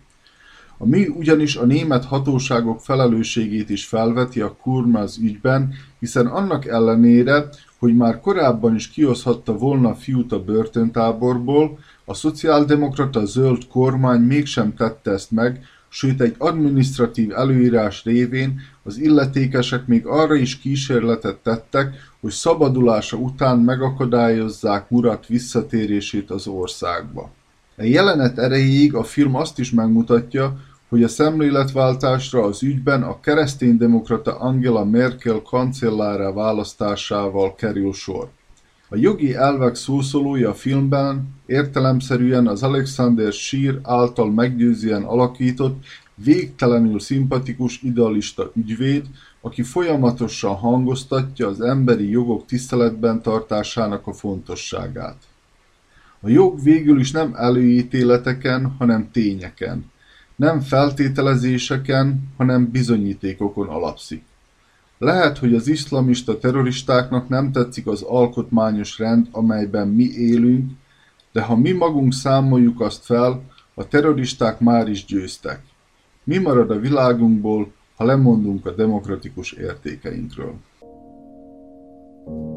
A 0.77 0.85
mű 0.85 1.07
ugyanis 1.07 1.55
a 1.55 1.65
német 1.65 2.05
hatóságok 2.05 2.81
felelősségét 2.81 3.69
is 3.69 3.85
felveti 3.85 4.41
a 4.41 4.55
Kurmaz 4.61 5.17
ügyben, 5.17 5.73
hiszen 5.99 6.25
annak 6.25 6.65
ellenére, 6.65 7.49
hogy 7.79 7.95
már 7.95 8.19
korábban 8.19 8.75
is 8.75 8.89
kihozhatta 8.89 9.57
volna 9.57 9.89
a 9.89 9.95
fiút 9.95 10.31
a 10.31 10.43
börtöntáborból, 10.43 11.79
a 12.05 12.13
szociáldemokrata 12.13 13.25
zöld 13.25 13.67
kormány 13.67 14.21
mégsem 14.21 14.73
tette 14.73 15.11
ezt 15.11 15.31
meg, 15.31 15.65
sőt 15.89 16.21
egy 16.21 16.35
adminisztratív 16.37 17.31
előírás 17.31 18.03
révén 18.03 18.59
az 18.83 18.97
illetékesek 18.97 19.87
még 19.87 20.05
arra 20.05 20.35
is 20.35 20.59
kísérletet 20.59 21.35
tettek, 21.35 21.93
hogy 22.21 22.31
szabadulása 22.31 23.17
után 23.17 23.57
megakadályozzák 23.59 24.89
Murat 24.89 25.25
visszatérését 25.27 26.29
az 26.29 26.47
országba. 26.47 27.31
A 27.77 27.83
jelenet 27.83 28.37
erejéig 28.37 28.93
a 28.93 29.03
film 29.03 29.35
azt 29.35 29.59
is 29.59 29.71
megmutatja, 29.71 30.57
hogy 30.89 31.03
a 31.03 31.07
szemléletváltásra 31.07 32.43
az 32.43 32.63
ügyben 32.63 33.03
a 33.03 33.19
kereszténydemokrata 33.19 34.39
Angela 34.39 34.85
Merkel 34.85 35.41
kancellárá 35.41 36.31
választásával 36.31 37.55
kerül 37.55 37.93
sor. 37.93 38.29
A 38.95 38.97
jogi 38.97 39.33
elvek 39.33 39.75
szószólója 39.75 40.49
a 40.49 40.53
filmben 40.53 41.27
értelemszerűen 41.45 42.47
az 42.47 42.63
Alexander 42.63 43.33
Scheer 43.33 43.79
által 43.83 44.31
meggyőzően 44.31 45.03
alakított, 45.03 45.85
végtelenül 46.15 46.99
szimpatikus 46.99 47.81
idealista 47.81 48.51
ügyvéd, 48.55 49.05
aki 49.41 49.63
folyamatosan 49.63 50.55
hangoztatja 50.55 51.47
az 51.47 51.61
emberi 51.61 52.09
jogok 52.09 52.45
tiszteletben 52.45 53.21
tartásának 53.21 54.07
a 54.07 54.13
fontosságát. 54.13 55.17
A 56.19 56.29
jog 56.29 56.63
végül 56.63 56.99
is 56.99 57.11
nem 57.11 57.33
előítéleteken, 57.37 58.75
hanem 58.77 59.11
tényeken, 59.11 59.91
nem 60.35 60.61
feltételezéseken, 60.61 62.33
hanem 62.37 62.71
bizonyítékokon 62.71 63.67
alapszik. 63.67 64.23
Lehet, 64.97 65.37
hogy 65.37 65.53
az 65.53 65.67
iszlamista 65.67 66.37
terroristáknak 66.37 67.29
nem 67.29 67.51
tetszik 67.51 67.87
az 67.87 68.01
alkotmányos 68.01 68.99
rend, 68.99 69.27
amelyben 69.31 69.87
mi 69.87 70.03
élünk, 70.03 70.71
de 71.31 71.41
ha 71.41 71.55
mi 71.55 71.71
magunk 71.71 72.13
számoljuk 72.13 72.81
azt 72.81 73.05
fel, 73.05 73.41
a 73.73 73.87
terroristák 73.87 74.59
már 74.59 74.87
is 74.87 75.05
győztek. 75.05 75.61
Mi 76.23 76.37
marad 76.37 76.71
a 76.71 76.79
világunkból, 76.79 77.71
ha 77.95 78.05
lemondunk 78.05 78.65
a 78.65 78.71
demokratikus 78.71 79.51
értékeinkről? 79.51 80.53
thank 82.27 82.39
you 82.39 82.55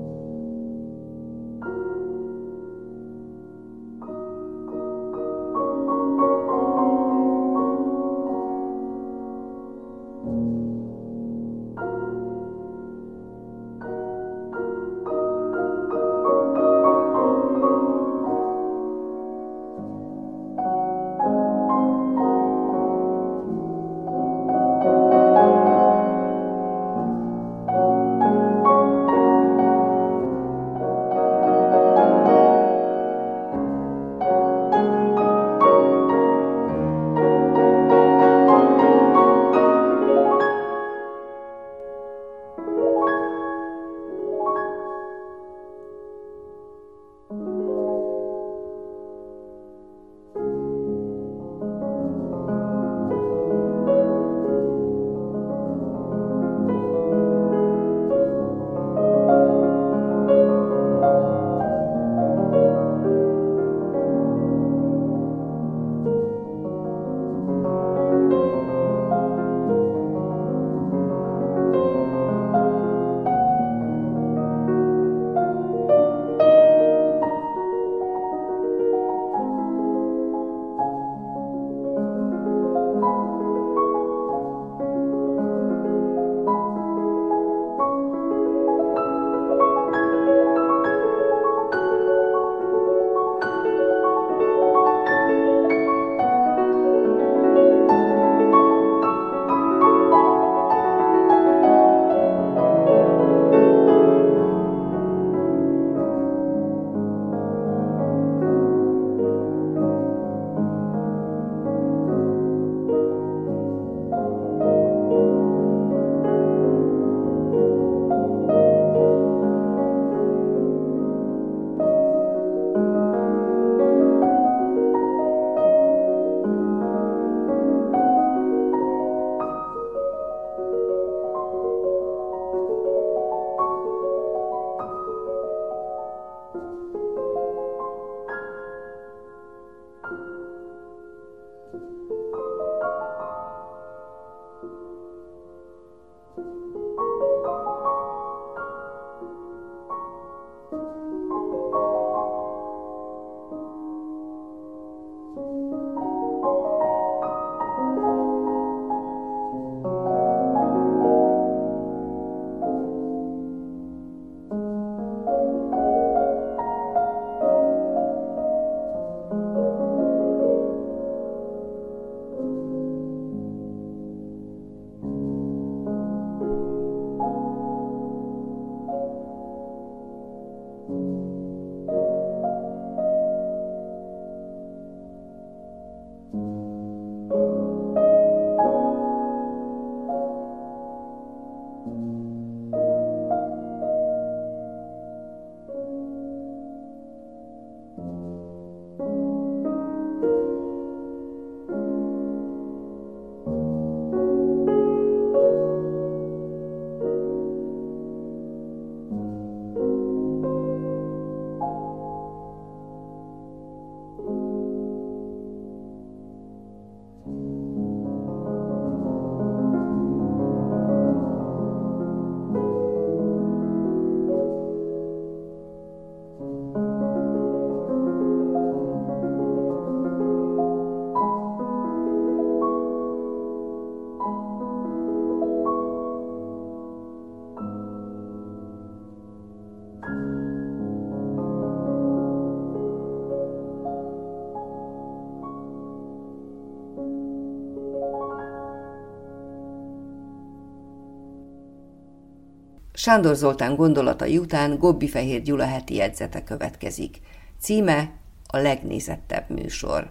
Sándor 253.09 253.35
Zoltán 253.35 253.77
gondolatai 253.77 254.39
után 254.39 254.79
Gobbi 254.79 255.09
Fehér 255.09 255.43
Gyula 255.43 255.67
heti 255.67 255.95
jegyzete 255.95 256.45
következik. 256.45 257.17
Címe 257.61 258.11
a 258.47 258.57
legnézettebb 258.57 259.51
műsor. 259.51 260.11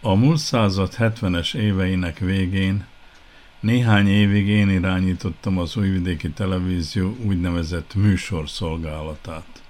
A 0.00 0.14
múlt 0.14 0.38
század 0.38 0.92
70-es 0.98 1.54
éveinek 1.54 2.18
végén 2.18 2.86
néhány 3.60 4.08
évig 4.08 4.48
én 4.48 4.68
irányítottam 4.68 5.58
az 5.58 5.76
újvidéki 5.76 6.30
televízió 6.30 7.16
úgynevezett 7.24 7.94
műsorszolgálatát. 7.94 9.62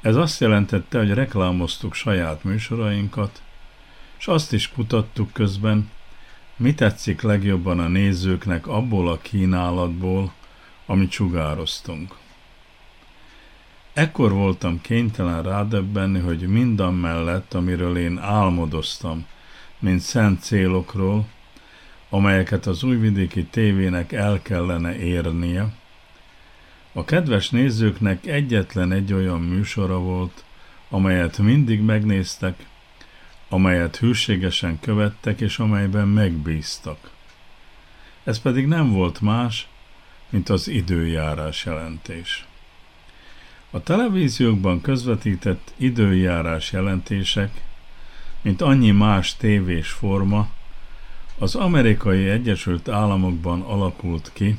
Ez 0.00 0.16
azt 0.16 0.40
jelentette, 0.40 0.98
hogy 0.98 1.14
reklámoztuk 1.14 1.94
saját 1.94 2.44
műsorainkat, 2.44 3.42
és 4.18 4.26
azt 4.26 4.52
is 4.52 4.70
kutattuk 4.70 5.32
közben, 5.32 5.90
mi 6.56 6.74
tetszik 6.74 7.22
legjobban 7.22 7.78
a 7.78 7.88
nézőknek 7.88 8.66
abból 8.66 9.08
a 9.08 9.18
kínálatból, 9.18 10.32
amit 10.90 11.10
sugároztunk. 11.10 12.14
Ekkor 13.92 14.32
voltam 14.32 14.80
kénytelen 14.80 15.42
rádöbbenni, 15.42 16.18
hogy 16.18 16.48
mindan 16.48 16.94
mellett, 16.94 17.54
amiről 17.54 17.98
én 17.98 18.18
álmodoztam, 18.18 19.26
mint 19.78 20.00
szent 20.00 20.42
célokról, 20.42 21.26
amelyeket 22.08 22.66
az 22.66 22.82
újvidéki 22.82 23.44
tévének 23.44 24.12
el 24.12 24.42
kellene 24.42 24.98
érnie, 24.98 25.72
a 26.92 27.04
kedves 27.04 27.50
nézőknek 27.50 28.26
egyetlen 28.26 28.92
egy 28.92 29.12
olyan 29.12 29.40
műsora 29.40 29.98
volt, 29.98 30.44
amelyet 30.88 31.38
mindig 31.38 31.80
megnéztek, 31.80 32.66
amelyet 33.48 33.96
hűségesen 33.96 34.80
követtek, 34.80 35.40
és 35.40 35.58
amelyben 35.58 36.08
megbíztak. 36.08 37.10
Ez 38.24 38.40
pedig 38.40 38.66
nem 38.66 38.92
volt 38.92 39.20
más, 39.20 39.69
mint 40.30 40.48
az 40.48 40.68
időjárás 40.68 41.64
jelentés. 41.64 42.46
A 43.70 43.82
televíziókban 43.82 44.80
közvetített 44.80 45.72
időjárás 45.76 46.72
jelentések, 46.72 47.62
mint 48.42 48.62
annyi 48.62 48.90
más 48.90 49.36
tévés 49.36 49.88
forma, 49.88 50.50
az 51.38 51.54
amerikai 51.54 52.28
Egyesült 52.28 52.88
Államokban 52.88 53.60
alakult 53.60 54.30
ki 54.32 54.58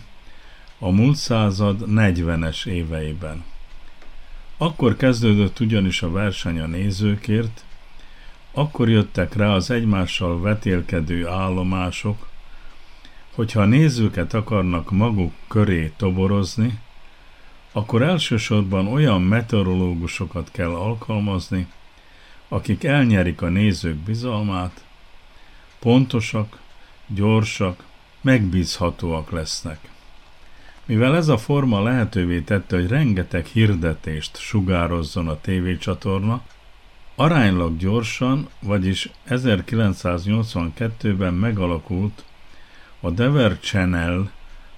a 0.79 0.89
múlt 0.89 1.15
század 1.15 1.83
40-es 1.87 2.65
éveiben. 2.65 3.43
Akkor 4.57 4.95
kezdődött 4.95 5.59
ugyanis 5.59 6.01
a 6.01 6.11
verseny 6.11 6.59
a 6.59 6.65
nézőkért, 6.65 7.63
akkor 8.51 8.89
jöttek 8.89 9.35
rá 9.35 9.47
az 9.47 9.71
egymással 9.71 10.41
vetélkedő 10.41 11.27
állomások, 11.27 12.30
hogyha 13.35 13.61
a 13.61 13.65
nézőket 13.65 14.33
akarnak 14.33 14.91
maguk 14.91 15.33
köré 15.47 15.93
toborozni, 15.97 16.79
akkor 17.71 18.01
elsősorban 18.01 18.87
olyan 18.87 19.21
meteorológusokat 19.21 20.51
kell 20.51 20.71
alkalmazni, 20.71 21.67
akik 22.47 22.83
elnyerik 22.83 23.41
a 23.41 23.49
nézők 23.49 23.95
bizalmát, 23.95 24.83
pontosak, 25.79 26.59
gyorsak, 27.07 27.83
megbízhatóak 28.21 29.31
lesznek. 29.31 29.89
Mivel 30.85 31.15
ez 31.15 31.27
a 31.27 31.37
forma 31.37 31.83
lehetővé 31.83 32.39
tette, 32.39 32.75
hogy 32.75 32.87
rengeteg 32.87 33.45
hirdetést 33.45 34.37
sugározzon 34.37 35.27
a 35.27 35.41
tévécsatorna, 35.41 36.41
aránylag 37.15 37.77
gyorsan, 37.77 38.49
vagyis 38.59 39.09
1982-ben 39.29 41.33
megalakult 41.33 42.23
a 43.01 43.09
Dever 43.09 43.59
Channel 43.59 44.31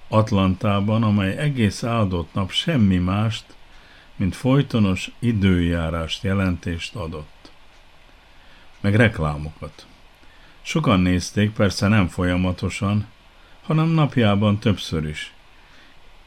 Atlantában, 0.08 1.02
amely 1.02 1.36
egész 1.36 1.82
áldott 1.82 2.34
nap 2.34 2.50
semmi 2.50 2.96
mást, 2.96 3.44
mint 4.16 4.34
folytonos 4.34 5.10
időjárást 5.18 6.22
jelentést 6.22 6.94
adott. 6.94 7.50
Meg 8.80 8.94
reklámokat. 8.94 9.86
Sokan 10.62 11.00
nézték, 11.00 11.50
persze 11.50 11.88
nem 11.88 12.08
folyamatosan, 12.08 13.06
hanem 13.62 13.88
napjában 13.88 14.58
többször 14.58 15.08
is. 15.08 15.32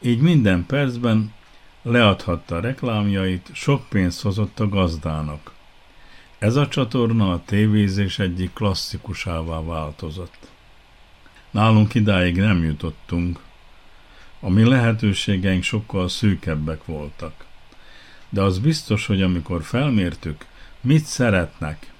Így 0.01 0.19
minden 0.19 0.65
percben 0.65 1.33
leadhatta 1.81 2.59
reklámjait, 2.59 3.49
sok 3.53 3.89
pénzt 3.89 4.21
hozott 4.21 4.59
a 4.59 4.69
gazdának. 4.69 5.51
Ez 6.37 6.55
a 6.55 6.67
csatorna 6.67 7.31
a 7.31 7.41
tévézés 7.45 8.19
egyik 8.19 8.53
klasszikusává 8.53 9.63
változott. 9.63 10.51
Nálunk 11.57 11.93
idáig 11.93 12.35
nem 12.35 12.63
jutottunk. 12.63 13.39
A 14.39 14.49
mi 14.49 14.63
lehetőségeink 14.63 15.63
sokkal 15.63 16.09
szűkebbek 16.09 16.85
voltak. 16.85 17.45
De 18.29 18.41
az 18.41 18.59
biztos, 18.59 19.05
hogy 19.05 19.21
amikor 19.21 19.63
felmértük, 19.63 20.45
mit 20.81 21.05
szeretnek, 21.05 21.91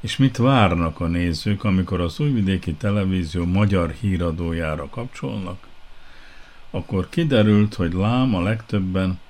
és 0.00 0.16
mit 0.16 0.36
várnak 0.36 1.00
a 1.00 1.06
nézők, 1.06 1.64
amikor 1.64 2.00
az 2.00 2.20
újvidéki 2.20 2.72
televízió 2.74 3.44
magyar 3.44 3.94
híradójára 4.00 4.88
kapcsolnak, 4.88 5.66
akkor 6.70 7.08
kiderült, 7.08 7.74
hogy 7.74 7.92
lám 7.92 8.34
a 8.34 8.42
legtöbben 8.42 9.20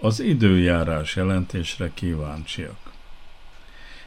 az 0.00 0.20
időjárás 0.20 1.16
jelentésre 1.16 1.90
kíváncsiak. 1.94 2.92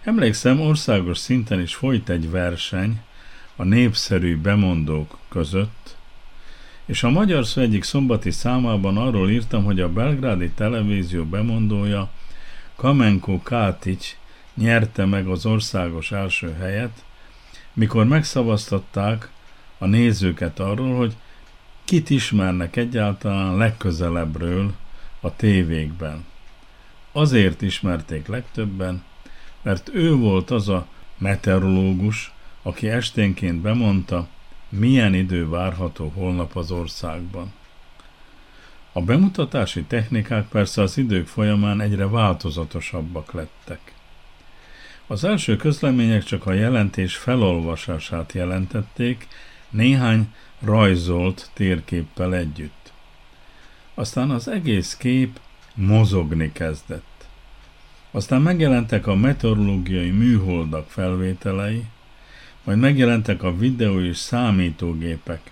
Emlékszem, 0.02 0.62
országos 0.62 1.18
szinten 1.18 1.62
is 1.62 1.76
folyt 1.76 2.10
egy 2.10 2.30
verseny 2.30 3.02
a 3.56 3.64
népszerű 3.64 4.38
bemondók 4.38 5.18
között, 5.30 5.96
és 6.86 7.04
a 7.04 7.10
Magyar 7.10 7.46
Szó 7.46 7.62
egyik 7.62 7.84
szombati 7.84 8.32
számában 8.32 8.98
arról 8.98 9.30
írtam, 9.30 9.64
hogy 9.64 9.80
a 9.80 9.90
belgrádi 9.90 10.50
televízió 10.50 11.26
bemondója 11.26 12.10
Kamenko 12.76 13.42
Kátics 13.42 14.16
nyerte 14.54 15.06
meg 15.06 15.28
az 15.28 15.46
országos 15.46 16.12
első 16.12 16.54
helyet, 16.60 17.04
mikor 17.74 18.06
megszavaztatták 18.06 19.30
a 19.78 19.86
nézőket 19.86 20.60
arról, 20.60 20.98
hogy 20.98 21.16
kit 21.84 22.10
ismernek 22.10 22.76
egyáltalán 22.76 23.58
legközelebbről 23.58 24.74
a 25.22 25.36
tévékben. 25.36 26.26
Azért 27.12 27.62
ismerték 27.62 28.28
legtöbben, 28.28 29.04
mert 29.62 29.90
ő 29.94 30.16
volt 30.16 30.52
az 30.52 30.70
a 30.70 30.88
meteorológus, 31.18 32.34
aki 32.64 32.90
esténként 32.90 33.62
bemondta, 33.62 34.28
milyen 34.70 35.14
idő 35.14 35.50
várható 35.50 36.12
holnap 36.16 36.56
az 36.56 36.72
országban. 36.72 37.54
A 38.92 39.02
bemutatási 39.02 39.84
technikák 39.84 40.48
persze 40.48 40.82
az 40.82 40.98
idők 40.98 41.28
folyamán 41.28 41.82
egyre 41.82 42.08
változatosabbak 42.08 43.32
lettek. 43.32 43.94
Az 45.08 45.24
első 45.24 45.56
közlemények 45.56 46.24
csak 46.24 46.46
a 46.46 46.54
jelentés 46.54 47.16
felolvasását 47.16 48.34
jelentették, 48.34 49.28
néhány 49.70 50.34
rajzolt 50.60 51.50
térképpel 51.54 52.36
együtt. 52.36 52.92
Aztán 53.94 54.30
az 54.30 54.48
egész 54.48 54.96
kép 54.96 55.40
mozogni 55.74 56.52
kezdett. 56.52 57.28
Aztán 58.12 58.42
megjelentek 58.42 59.08
a 59.08 59.16
meteorológiai 59.16 60.10
műholdak 60.10 60.90
felvételei, 60.90 61.84
majd 62.64 62.80
megjelentek 62.80 63.44
a 63.44 63.58
videó 63.58 64.02
és 64.02 64.18
számítógépek. 64.18 65.52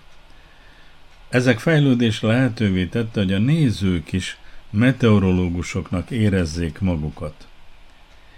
Ezek 1.28 1.58
fejlődés 1.58 2.20
lehetővé 2.20 2.86
tette, 2.86 3.20
hogy 3.20 3.32
a 3.32 3.38
nézők 3.38 4.12
is 4.12 4.38
meteorológusoknak 4.70 6.10
érezzék 6.10 6.80
magukat. 6.80 7.46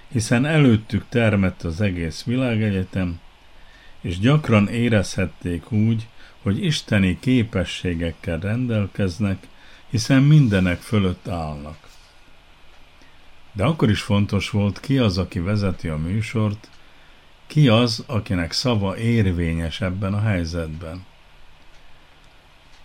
Hiszen 0.09 0.45
előttük 0.45 1.05
termett 1.09 1.63
az 1.63 1.81
egész 1.81 2.23
világegyetem, 2.23 3.21
és 4.01 4.19
gyakran 4.19 4.69
érezhették 4.69 5.73
úgy, 5.73 6.07
hogy 6.43 6.65
isteni 6.65 7.19
képességekkel 7.21 8.39
rendelkeznek, 8.39 9.47
hiszen 9.91 10.23
mindenek 10.23 10.81
fölött 10.81 11.29
állnak. 11.29 11.77
De 13.53 13.65
akkor 13.65 13.91
is 13.91 14.01
fontos 14.01 14.51
volt, 14.51 14.81
ki 14.81 14.99
az, 14.99 15.19
aki 15.19 15.39
vezeti 15.39 15.89
a 15.89 15.97
műsort, 15.97 16.69
ki 17.47 17.69
az, 17.69 18.05
akinek 18.07 18.53
szava 18.53 18.99
érvényes 18.99 19.81
ebben 19.81 20.15
a 20.15 20.21
helyzetben. 20.21 21.05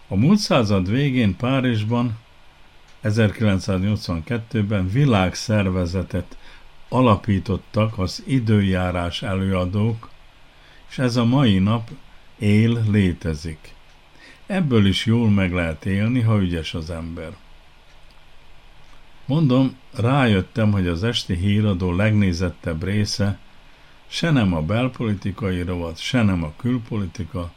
A 0.08 0.16
múlt 0.16 0.40
század 0.40 0.90
végén 0.90 1.36
Párizsban 1.36 2.18
1982-ben 3.04 4.90
világszervezetet 4.90 6.38
alapítottak 6.90 7.98
az 7.98 8.24
időjárás 8.28 9.22
előadók, 9.22 10.10
és 10.90 10.98
ez 10.98 11.16
a 11.16 11.26
mai 11.26 11.60
nap 11.60 11.90
él, 12.38 12.84
létezik. 12.92 13.74
Ebből 14.46 14.86
is 14.86 15.06
jól 15.06 15.30
meg 15.30 15.54
lehet 15.54 15.86
élni, 15.86 16.22
ha 16.22 16.42
ügyes 16.42 16.74
az 16.74 16.90
ember. 16.90 17.36
Mondom, 19.26 19.78
rájöttem, 19.94 20.72
hogy 20.72 20.88
az 20.88 21.04
esti 21.04 21.36
híradó 21.36 21.96
legnézettebb 21.96 22.84
része 22.84 23.40
se 24.12 24.32
nem 24.32 24.54
a 24.54 24.62
belpolitikai 24.62 25.62
rovat, 25.62 25.98
se 25.98 26.22
nem 26.22 26.44
a 26.44 26.54
külpolitika, 26.58 27.52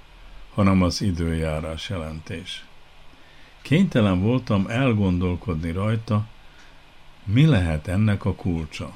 hanem 0.55 0.83
az 0.83 1.03
időjárás 1.03 1.89
jelentés. 1.89 2.65
kénytelen 3.63 4.21
voltam 4.21 4.67
elgondolkodni 4.69 5.73
rajta, 5.73 6.27
mi 7.25 7.47
lehet 7.47 7.89
ennek 7.89 8.25
a 8.25 8.35
kulcsa. 8.35 8.93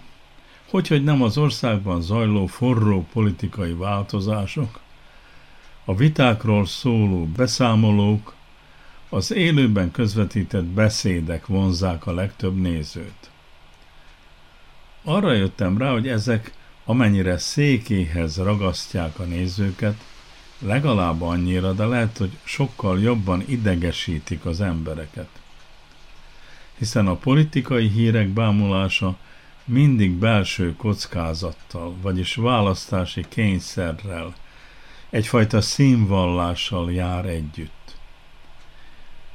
Hogy, 0.70 0.88
hogy 0.88 1.04
nem 1.04 1.22
az 1.22 1.38
országban 1.38 2.02
zajló 2.02 2.46
forró 2.46 3.06
politikai 3.12 3.72
változások, 3.72 4.80
a 5.84 5.94
vitákról 5.94 6.66
szóló 6.66 7.26
beszámolók, 7.26 8.34
az 9.08 9.32
élőben 9.32 9.90
közvetített 9.90 10.64
beszédek 10.64 11.46
vonzák 11.46 12.06
a 12.06 12.12
legtöbb 12.12 12.60
nézőt. 12.60 13.30
Arra 15.04 15.32
jöttem 15.32 15.78
rá, 15.78 15.90
hogy 15.90 16.08
ezek, 16.08 16.52
amennyire 16.86 17.38
székéhez 17.38 18.36
ragasztják 18.36 19.18
a 19.18 19.22
nézőket, 19.22 19.96
legalább 20.58 21.22
annyira, 21.22 21.72
de 21.72 21.84
lehet, 21.84 22.18
hogy 22.18 22.38
sokkal 22.44 23.00
jobban 23.00 23.42
idegesítik 23.46 24.44
az 24.44 24.60
embereket. 24.60 25.28
Hiszen 26.78 27.06
a 27.06 27.14
politikai 27.14 27.88
hírek 27.88 28.28
bámulása 28.28 29.16
mindig 29.64 30.10
belső 30.10 30.76
kockázattal, 30.76 31.94
vagyis 32.02 32.34
választási 32.34 33.24
kényszerrel, 33.28 34.34
egyfajta 35.10 35.60
színvallással 35.60 36.92
jár 36.92 37.26
együtt. 37.26 37.96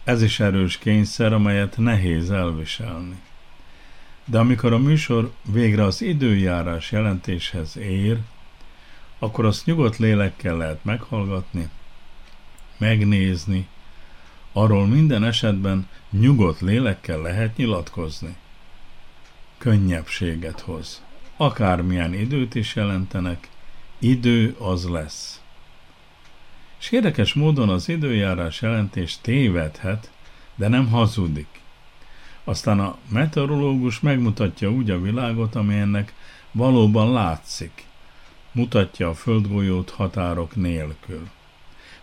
Ez 0.03 0.21
is 0.21 0.39
erős 0.39 0.77
kényszer, 0.77 1.33
amelyet 1.33 1.77
nehéz 1.77 2.31
elviselni. 2.31 3.21
De 4.25 4.39
amikor 4.39 4.73
a 4.73 4.77
műsor 4.77 5.31
végre 5.51 5.83
az 5.83 6.01
időjárás 6.01 6.91
jelentéshez 6.91 7.77
ér, 7.77 8.17
akkor 9.19 9.45
azt 9.45 9.65
nyugodt 9.65 9.97
lélekkel 9.97 10.57
lehet 10.57 10.83
meghallgatni, 10.83 11.69
megnézni, 12.77 13.67
arról 14.53 14.87
minden 14.87 15.23
esetben 15.23 15.87
nyugodt 16.09 16.61
lélekkel 16.61 17.21
lehet 17.21 17.57
nyilatkozni. 17.57 18.35
Könnyebbséget 19.57 20.59
hoz. 20.59 21.03
Akármilyen 21.37 22.13
időt 22.13 22.55
is 22.55 22.75
jelentenek, 22.75 23.49
idő 23.99 24.55
az 24.59 24.89
lesz. 24.89 25.41
És 26.79 26.91
érdekes 26.91 27.33
módon 27.33 27.69
az 27.69 27.89
időjárás 27.89 28.61
jelentés 28.61 29.17
tévedhet, 29.21 30.11
de 30.55 30.67
nem 30.67 30.89
hazudik. 30.89 31.60
Aztán 32.43 32.79
a 32.79 32.97
meteorológus 33.07 33.99
megmutatja 33.99 34.71
úgy 34.71 34.89
a 34.89 35.01
világot, 35.01 35.55
ami 35.55 35.75
ennek 35.75 36.13
valóban 36.51 37.11
látszik. 37.11 37.85
Mutatja 38.51 39.09
a 39.09 39.13
földgolyót 39.13 39.89
határok 39.89 40.55
nélkül. 40.55 41.29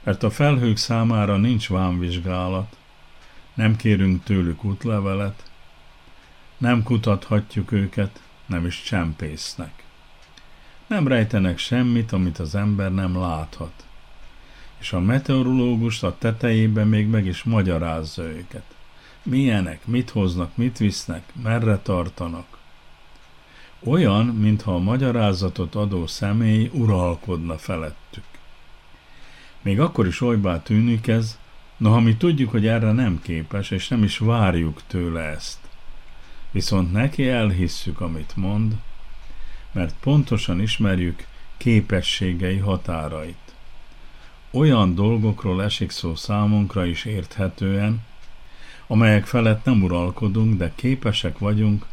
Mert 0.03 0.22
a 0.22 0.30
felhők 0.30 0.76
számára 0.76 1.36
nincs 1.36 1.68
vámvizsgálat, 1.68 2.76
nem 3.55 3.76
kérünk 3.76 4.24
tőlük 4.24 4.64
útlevelet, 4.64 5.51
nem 6.59 6.82
kutathatjuk 6.82 7.72
őket, 7.72 8.22
nem 8.47 8.66
is 8.66 8.82
csempésznek. 8.82 9.82
Nem 10.86 11.09
rejtenek 11.09 11.59
semmit, 11.59 12.12
amit 12.12 12.39
az 12.39 12.55
ember 12.55 12.95
nem 12.95 13.18
láthat. 13.18 13.86
És 14.78 14.93
a 14.93 15.01
meteorológus 15.01 16.03
a 16.03 16.18
tetejében 16.18 16.89
még 16.89 17.07
meg 17.07 17.26
is 17.26 17.43
magyarázza 17.43 18.22
őket 18.22 18.76
milyenek, 19.28 19.86
mit 19.86 20.10
hoznak, 20.10 20.56
mit 20.56 20.78
visznek, 20.78 21.22
merre 21.42 21.78
tartanak. 21.78 22.58
Olyan, 23.84 24.26
mintha 24.26 24.74
a 24.74 24.78
magyarázatot 24.78 25.74
adó 25.74 26.06
személy 26.06 26.70
uralkodna 26.72 27.58
felettük. 27.58 28.24
Még 29.62 29.80
akkor 29.80 30.06
is 30.06 30.20
olybá 30.20 30.62
tűnik 30.62 31.06
ez, 31.06 31.38
noha 31.76 32.00
mi 32.00 32.16
tudjuk, 32.16 32.50
hogy 32.50 32.66
erre 32.66 32.92
nem 32.92 33.20
képes, 33.22 33.70
és 33.70 33.88
nem 33.88 34.02
is 34.02 34.18
várjuk 34.18 34.82
tőle 34.86 35.20
ezt. 35.20 35.58
Viszont 36.50 36.92
neki 36.92 37.28
elhisszük, 37.28 38.00
amit 38.00 38.36
mond, 38.36 38.74
mert 39.72 39.94
pontosan 40.00 40.60
ismerjük 40.60 41.26
képességei 41.56 42.56
határait. 42.56 43.54
Olyan 44.50 44.94
dolgokról 44.94 45.62
esik 45.62 45.90
szó 45.90 46.14
számunkra 46.14 46.84
is 46.84 47.04
érthetően, 47.04 48.02
amelyek 48.89 49.26
felett 49.26 49.64
nem 49.64 49.82
uralkodunk, 49.82 50.59
de 50.59 50.72
képesek 50.74 51.39
vagyunk 51.39 51.86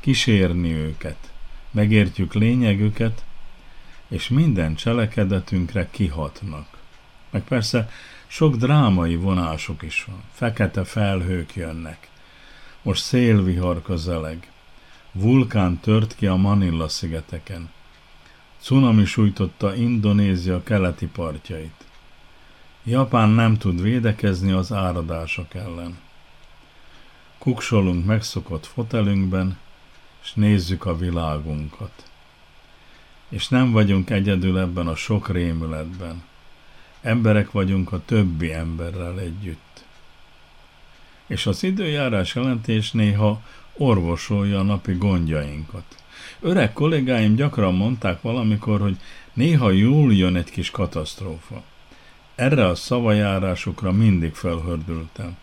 kísérni 0.00 0.72
őket. 0.72 1.30
Megértjük 1.70 2.34
lényegüket, 2.34 3.24
és 4.08 4.28
minden 4.28 4.74
cselekedetünkre 4.74 5.88
kihatnak. 5.90 6.66
Meg 7.30 7.42
persze 7.42 7.90
sok 8.26 8.56
drámai 8.56 9.16
vonások 9.16 9.82
is 9.82 10.04
van. 10.04 10.22
Fekete 10.32 10.84
felhők 10.84 11.54
jönnek. 11.54 12.08
Most 12.82 13.02
szélvihar 13.02 13.82
közeleg. 13.82 14.50
Vulkán 15.12 15.78
tört 15.80 16.14
ki 16.14 16.26
a 16.26 16.36
Manilla 16.36 16.88
szigeteken. 16.88 17.70
Cunami 18.60 19.04
sújtotta 19.04 19.74
Indonézia 19.74 20.62
keleti 20.62 21.06
partjait. 21.06 21.84
Japán 22.84 23.28
nem 23.28 23.58
tud 23.58 23.82
védekezni 23.82 24.52
az 24.52 24.72
áradások 24.72 25.54
ellen. 25.54 25.98
Kuksolunk 27.42 28.04
megszokott 28.04 28.66
fotelünkben, 28.66 29.58
és 30.22 30.32
nézzük 30.34 30.84
a 30.84 30.96
világunkat. 30.96 32.10
És 33.28 33.48
nem 33.48 33.72
vagyunk 33.72 34.10
egyedül 34.10 34.58
ebben 34.58 34.86
a 34.86 34.94
sok 34.94 35.28
rémületben. 35.28 36.22
Emberek 37.00 37.50
vagyunk 37.50 37.92
a 37.92 38.04
többi 38.04 38.52
emberrel 38.52 39.20
együtt. 39.20 39.84
És 41.26 41.46
az 41.46 41.62
időjárás 41.62 42.34
jelentés 42.34 42.90
néha 42.92 43.42
orvosolja 43.76 44.58
a 44.58 44.62
napi 44.62 44.92
gondjainkat. 44.92 46.02
Öreg 46.40 46.72
kollégáim 46.72 47.34
gyakran 47.34 47.74
mondták 47.74 48.20
valamikor, 48.20 48.80
hogy 48.80 48.96
néha 49.32 49.70
jól 49.70 50.14
jön 50.14 50.36
egy 50.36 50.50
kis 50.50 50.70
katasztrófa. 50.70 51.62
Erre 52.34 52.66
a 52.66 52.74
szavajárásukra 52.74 53.92
mindig 53.92 54.34
felhördültem, 54.34 55.36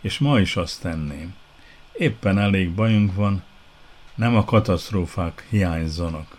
és 0.00 0.18
ma 0.18 0.40
is 0.40 0.56
azt 0.56 0.80
tenném. 0.80 1.34
Éppen 1.98 2.38
elég 2.38 2.74
bajunk 2.74 3.14
van, 3.14 3.42
nem 4.14 4.36
a 4.36 4.44
katasztrófák 4.44 5.46
hiányzanak. 5.50 6.36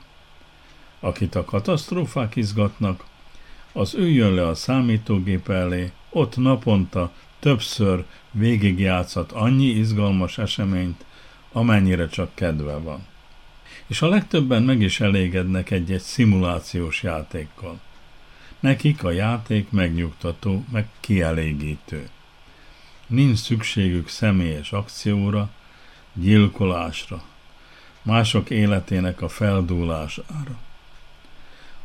Akit 1.00 1.36
a 1.36 1.46
katasztrófák 1.46 2.36
izgatnak, 2.36 3.06
az 3.72 3.94
üljön 3.94 4.34
le 4.34 4.48
a 4.48 4.56
számítógép 4.56 5.50
elé, 5.50 5.92
ott 6.10 6.38
naponta 6.38 7.12
többször 7.40 8.06
végigjátszhat 8.32 9.32
annyi 9.32 9.66
izgalmas 9.66 10.38
eseményt, 10.38 11.06
amennyire 11.52 12.08
csak 12.08 12.30
kedve 12.34 12.78
van. 12.78 13.06
És 13.88 14.02
a 14.02 14.08
legtöbben 14.08 14.64
meg 14.64 14.82
is 14.82 15.00
elégednek 15.00 15.72
egy-egy 15.72 16.02
szimulációs 16.02 17.04
játékkal. 17.04 17.80
Nekik 18.60 19.04
a 19.04 19.12
játék 19.12 19.72
megnyugtató, 19.72 20.64
meg 20.72 20.88
kielégítő. 21.00 22.10
Nincs 23.08 23.38
szükségük 23.38 24.08
személyes 24.10 24.72
akcióra, 24.72 25.50
gyilkolásra, 26.14 27.24
mások 28.02 28.50
életének 28.50 29.22
a 29.22 29.30
feldúlására. 29.30 30.58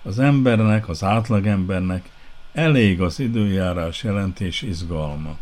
Az 0.03 0.19
embernek, 0.19 0.89
az 0.89 1.03
átlagembernek 1.03 2.11
elég 2.53 3.01
az 3.01 3.21
időjárás 3.21 4.03
jelentés 4.03 4.63
izgalma. 4.63 5.37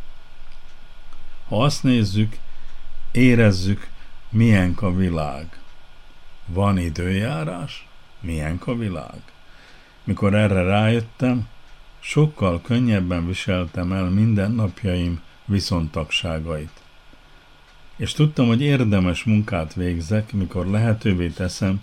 Ha 1.48 1.64
azt 1.64 1.82
nézzük, 1.82 2.36
érezzük, 3.12 3.88
milyen 4.28 4.74
a 4.80 4.94
világ. 4.94 5.58
Van 6.46 6.78
időjárás? 6.78 7.86
Milyen 8.20 8.60
a 8.64 8.74
világ? 8.76 9.22
Mikor 10.04 10.34
erre 10.34 10.62
rájöttem, 10.62 11.48
sokkal 12.00 12.60
könnyebben 12.60 13.26
viseltem 13.26 13.92
el 13.92 14.08
mindennapjaim 14.08 15.20
viszontagságait. 15.50 16.80
És 17.96 18.12
tudtam, 18.12 18.46
hogy 18.46 18.60
érdemes 18.62 19.24
munkát 19.24 19.74
végzek, 19.74 20.32
mikor 20.32 20.66
lehetővé 20.66 21.28
teszem, 21.28 21.82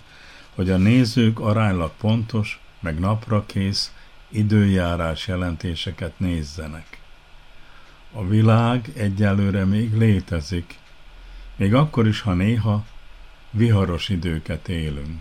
hogy 0.54 0.70
a 0.70 0.76
nézők 0.76 1.40
aránylag 1.40 1.90
pontos, 2.00 2.60
meg 2.80 2.98
napra 2.98 3.46
kész 3.46 3.92
időjárás 4.28 5.26
jelentéseket 5.26 6.18
nézzenek. 6.18 7.00
A 8.12 8.26
világ 8.26 8.90
egyelőre 8.96 9.64
még 9.64 9.96
létezik, 9.96 10.78
még 11.56 11.74
akkor 11.74 12.06
is, 12.06 12.20
ha 12.20 12.34
néha 12.34 12.84
viharos 13.50 14.08
időket 14.08 14.68
élünk. 14.68 15.20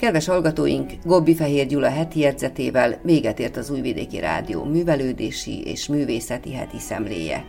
Kedves 0.00 0.26
hallgatóink, 0.26 0.92
Gobbi 1.04 1.34
Fehér 1.34 1.66
Gyula 1.66 1.88
heti 1.90 2.20
jegyzetével 2.20 2.98
véget 3.02 3.38
ért 3.38 3.56
az 3.56 3.70
Újvidéki 3.70 4.18
Rádió 4.18 4.64
művelődési 4.64 5.62
és 5.62 5.86
művészeti 5.88 6.54
heti 6.54 6.78
szemléje. 6.78 7.44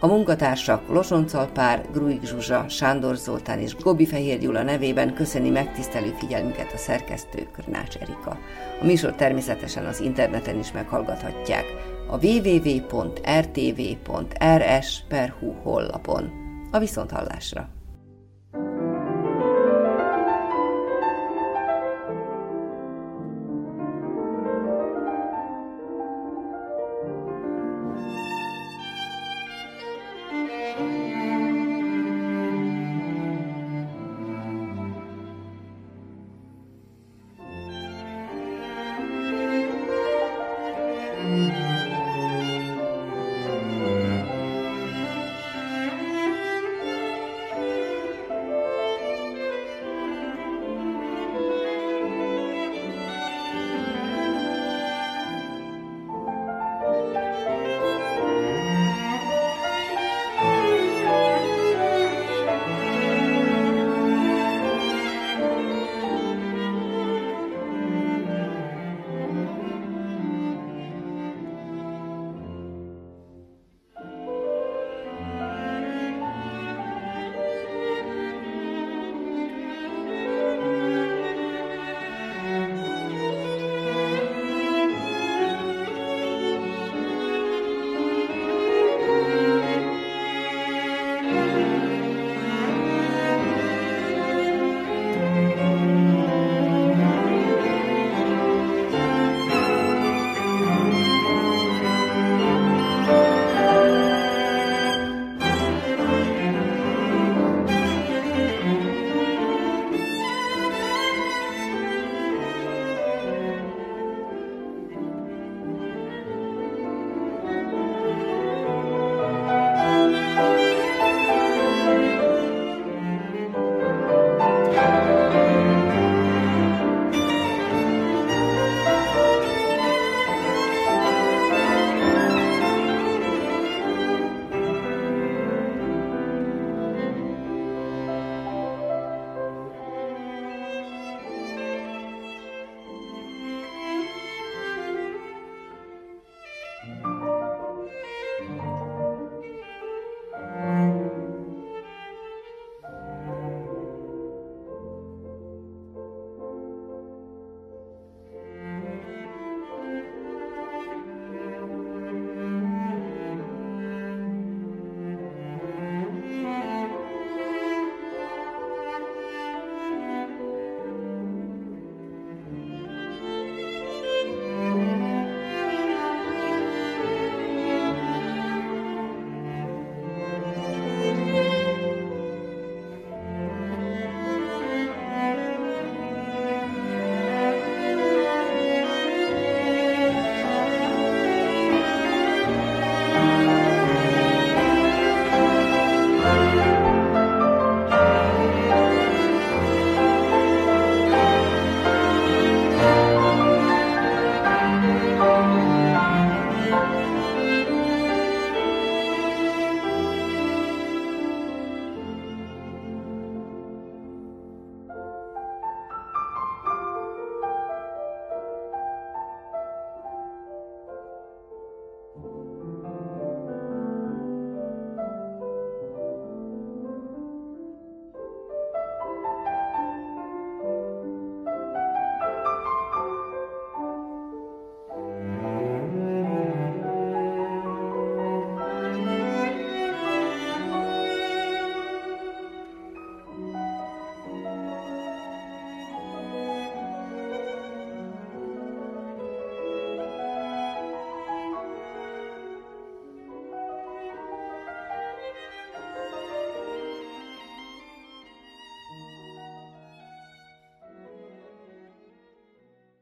A 0.00 0.06
munkatársak 0.06 0.88
Losoncal 0.88 1.46
Pár, 1.46 1.86
Gruig 1.92 2.22
Zsuzsa, 2.22 2.68
Sándor 2.68 3.16
Zoltán 3.16 3.58
és 3.58 3.76
Gobbi 3.76 4.06
Fehér 4.06 4.38
Gyula 4.38 4.62
nevében 4.62 5.14
köszöni 5.14 5.50
megtisztelő 5.50 6.14
figyelmüket 6.18 6.72
a 6.72 6.76
szerkesztő 6.76 7.48
Körnács 7.52 7.96
Erika. 7.96 8.38
A 8.80 8.84
műsor 8.84 9.14
természetesen 9.14 9.84
az 9.84 10.00
interneten 10.00 10.58
is 10.58 10.72
meghallgathatják 10.72 11.64
a 12.10 12.26
www.rtv.rs.hu 12.26 13.12
hollapon. 15.62 16.30
A 16.70 16.78
viszonthallásra! 16.78 17.83